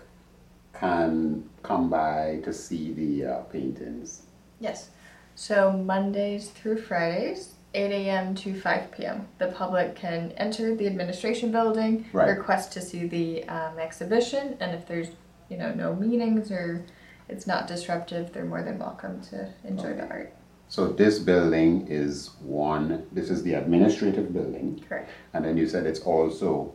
can 0.72 1.48
come 1.62 1.88
by 1.90 2.40
to 2.44 2.52
see 2.52 2.92
the 2.92 3.24
uh, 3.24 3.40
paintings? 3.44 4.22
Yes. 4.61 4.90
So 5.35 5.72
Mondays 5.72 6.50
through 6.50 6.78
Fridays, 6.78 7.54
8 7.77 7.93
a.m. 7.93 8.35
to 8.37 8.59
5 8.59 8.91
p.m. 8.93 9.29
The 9.39 9.49
public 9.49 9.95
can 9.95 10.33
enter 10.39 10.75
the 10.75 10.87
administration 10.87 11.53
building, 11.53 12.07
Right. 12.12 12.31
request 12.37 12.73
to 12.73 12.81
see 12.81 13.07
the 13.07 13.45
um, 13.49 13.79
exhibition, 13.79 14.57
and 14.61 14.75
if 14.75 14.87
there's 14.89 15.09
you 15.51 15.57
know 15.59 15.73
no 15.75 15.95
meetings 15.95 16.51
or 16.51 16.85
it's 17.29 17.47
not 17.47 17.67
disruptive, 17.69 18.33
they're 18.33 18.45
more 18.47 18.62
than 18.62 18.79
welcome 18.79 19.21
to 19.31 19.53
enjoy 19.65 19.93
the 19.95 20.09
art. 20.09 20.33
So, 20.69 20.89
this 20.89 21.19
building 21.21 21.87
is 21.89 22.31
one, 22.43 23.07
this 23.12 23.31
is 23.31 23.43
the 23.45 23.55
administrative 23.55 24.33
building, 24.33 24.83
Correct. 24.89 25.11
and 25.35 25.45
then 25.45 25.57
you 25.57 25.69
said 25.69 25.87
it's 25.87 26.01
also 26.01 26.73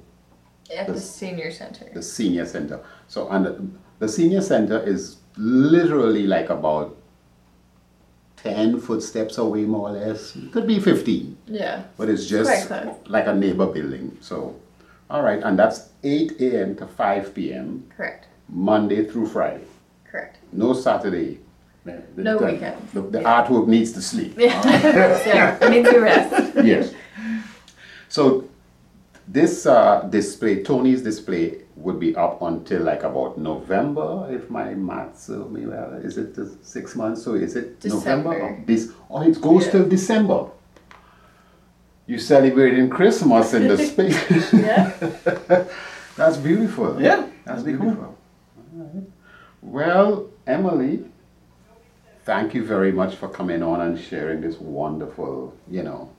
At 0.78 0.88
the 0.88 0.94
This- 0.94 1.10
senior 1.10 1.52
center. 1.52 1.86
the 1.94 2.02
senior 2.04 2.46
center. 2.46 2.80
So, 3.08 3.28
and 3.30 3.46
the, 3.46 3.54
the 4.00 4.08
senior 4.08 4.40
center 4.42 4.80
is 4.80 5.18
literally 5.36 6.26
like 6.28 6.50
about 6.50 6.96
10 8.43 8.80
footsteps 8.80 9.38
away, 9.38 9.62
more 9.65 9.89
or 9.89 9.91
less. 9.91 10.36
It 10.36 10.51
could 10.51 10.67
be 10.67 10.80
15. 10.80 11.38
Yeah. 11.47 11.84
But 11.97 12.10
it's 12.10 12.27
just 12.27 12.69
like 13.08 13.27
a 13.27 13.34
neighbor 13.36 13.67
building. 13.67 14.17
So, 14.21 14.56
all 15.10 15.21
right, 15.23 15.41
and 15.43 15.58
that's 15.60 15.89
8 16.04 16.39
a.m. 16.41 16.75
to 16.77 16.88
5 16.88 17.36
p.m. 17.36 17.86
Correct. 17.95 18.27
Monday 18.49 19.06
through 19.06 19.27
Friday. 19.27 19.63
Correct. 20.10 20.38
No 20.51 20.73
Saturday. 20.73 21.39
The- 21.86 22.01
the- 22.15 22.23
No 22.23 22.38
the- 22.39 22.45
weekend. 22.45 22.88
The, 22.93 23.01
the 23.01 23.19
artwork 23.19 23.67
needs 23.67 23.91
to 23.93 24.01
sleep. 24.01 24.34
Yeah, 24.38 25.58
it 25.62 25.69
needs 25.71 25.89
a 25.89 25.99
rest. 25.99 26.56
yes. 26.63 26.93
So 28.10 28.49
this 29.27 29.65
uh, 29.65 30.08
display, 30.10 30.63
Tony's 30.63 31.01
display, 31.01 31.62
would 31.82 32.00
be 32.00 32.15
up 32.15 32.41
until 32.41 32.84
like 32.84 33.04
about 33.04 33.38
November, 33.38 34.28
if 34.32 34.50
my 34.50 34.74
math 34.74 35.20
serve 35.20 35.52
me 35.52 35.65
well. 35.65 35.94
Is 36.04 36.17
it 36.17 36.36
the 36.36 36.46
six 36.62 36.96
months? 36.96 37.24
So 37.24 37.34
is 37.36 37.56
it 37.56 37.84
November? 37.84 38.34
December. 38.34 38.41
Or 38.41 38.63
this, 38.65 38.91
oh, 39.10 39.22
it 39.24 39.41
goes 39.41 39.65
Yeah. 39.65 39.72
till 39.72 39.89
December. 39.89 40.46
You 42.08 42.17
celebrating 42.20 42.89
Christmas 42.89 43.54
in 43.54 43.67
the 43.67 43.78
space. 43.89 44.54
Yeah. 44.54 44.91
That's 46.17 46.38
beautiful. 46.38 47.02
Yeah, 47.02 47.28
That's 47.46 47.63
beautiful. 47.63 48.17
Right. 48.74 49.04
Well, 49.62 50.28
Emily, 50.46 51.06
thank 52.26 52.54
you 52.54 52.65
very 52.65 52.91
much 52.91 53.15
for 53.15 53.30
coming 53.30 53.63
on 53.63 53.82
and 53.82 54.00
sharing 54.00 54.41
this 54.41 54.58
wonderful, 54.60 55.56
you 55.70 55.84
know, 55.84 56.10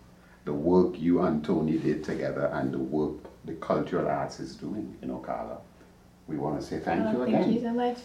the 0.45 0.53
work 0.53 0.99
you 0.99 1.21
and 1.23 1.45
Tony 1.45 1.79
did 1.79 2.03
together 2.05 2.47
and 2.55 2.73
the 2.73 2.79
work 2.79 3.15
the 3.45 3.53
cultural 3.55 4.09
arts 4.09 4.41
is 4.41 4.55
doing 4.57 4.97
in 5.03 5.09
Ocala. 5.11 5.59
We 6.29 6.37
want 6.39 6.61
to 6.61 6.65
say 6.67 6.79
thank 6.79 7.05
Oh, 7.07 7.13
you 7.13 7.23
again. 7.23 7.43
Thank 7.43 7.55
you 7.55 7.61
so 7.63 7.73
much. 7.73 7.97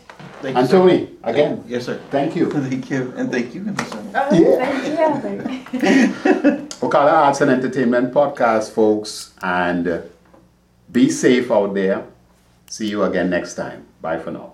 Thank 0.41 0.55
you, 0.55 0.59
And 0.59 0.69
sir. 0.69 0.77
Tony, 0.79 1.09
again, 1.23 1.63
Yes, 1.67 1.85
sir. 1.85 1.99
thank 2.09 2.35
you. 2.35 2.49
Thank 2.51 2.89
you, 2.89 3.13
and 3.15 3.31
thank 3.31 3.53
you, 3.53 3.61
Ms. 3.61 3.77
Oh, 3.93 4.33
Yeah. 4.33 5.19
thank 5.21 5.43
you. 5.73 5.79
Yeah, 5.79 6.65
Ocala 6.81 7.13
Arts 7.13 7.41
and 7.41 7.51
Entertainment 7.51 8.11
Podcast, 8.13 8.71
folks, 8.71 9.33
and 9.43 9.87
uh, 9.87 10.01
be 10.91 11.09
safe 11.09 11.51
out 11.51 11.73
there. 11.73 12.05
See 12.67 12.87
you 12.89 13.03
again 13.03 13.29
next 13.29 13.53
time. 13.55 13.85
Bye 14.01 14.17
for 14.19 14.31
now. 14.31 14.53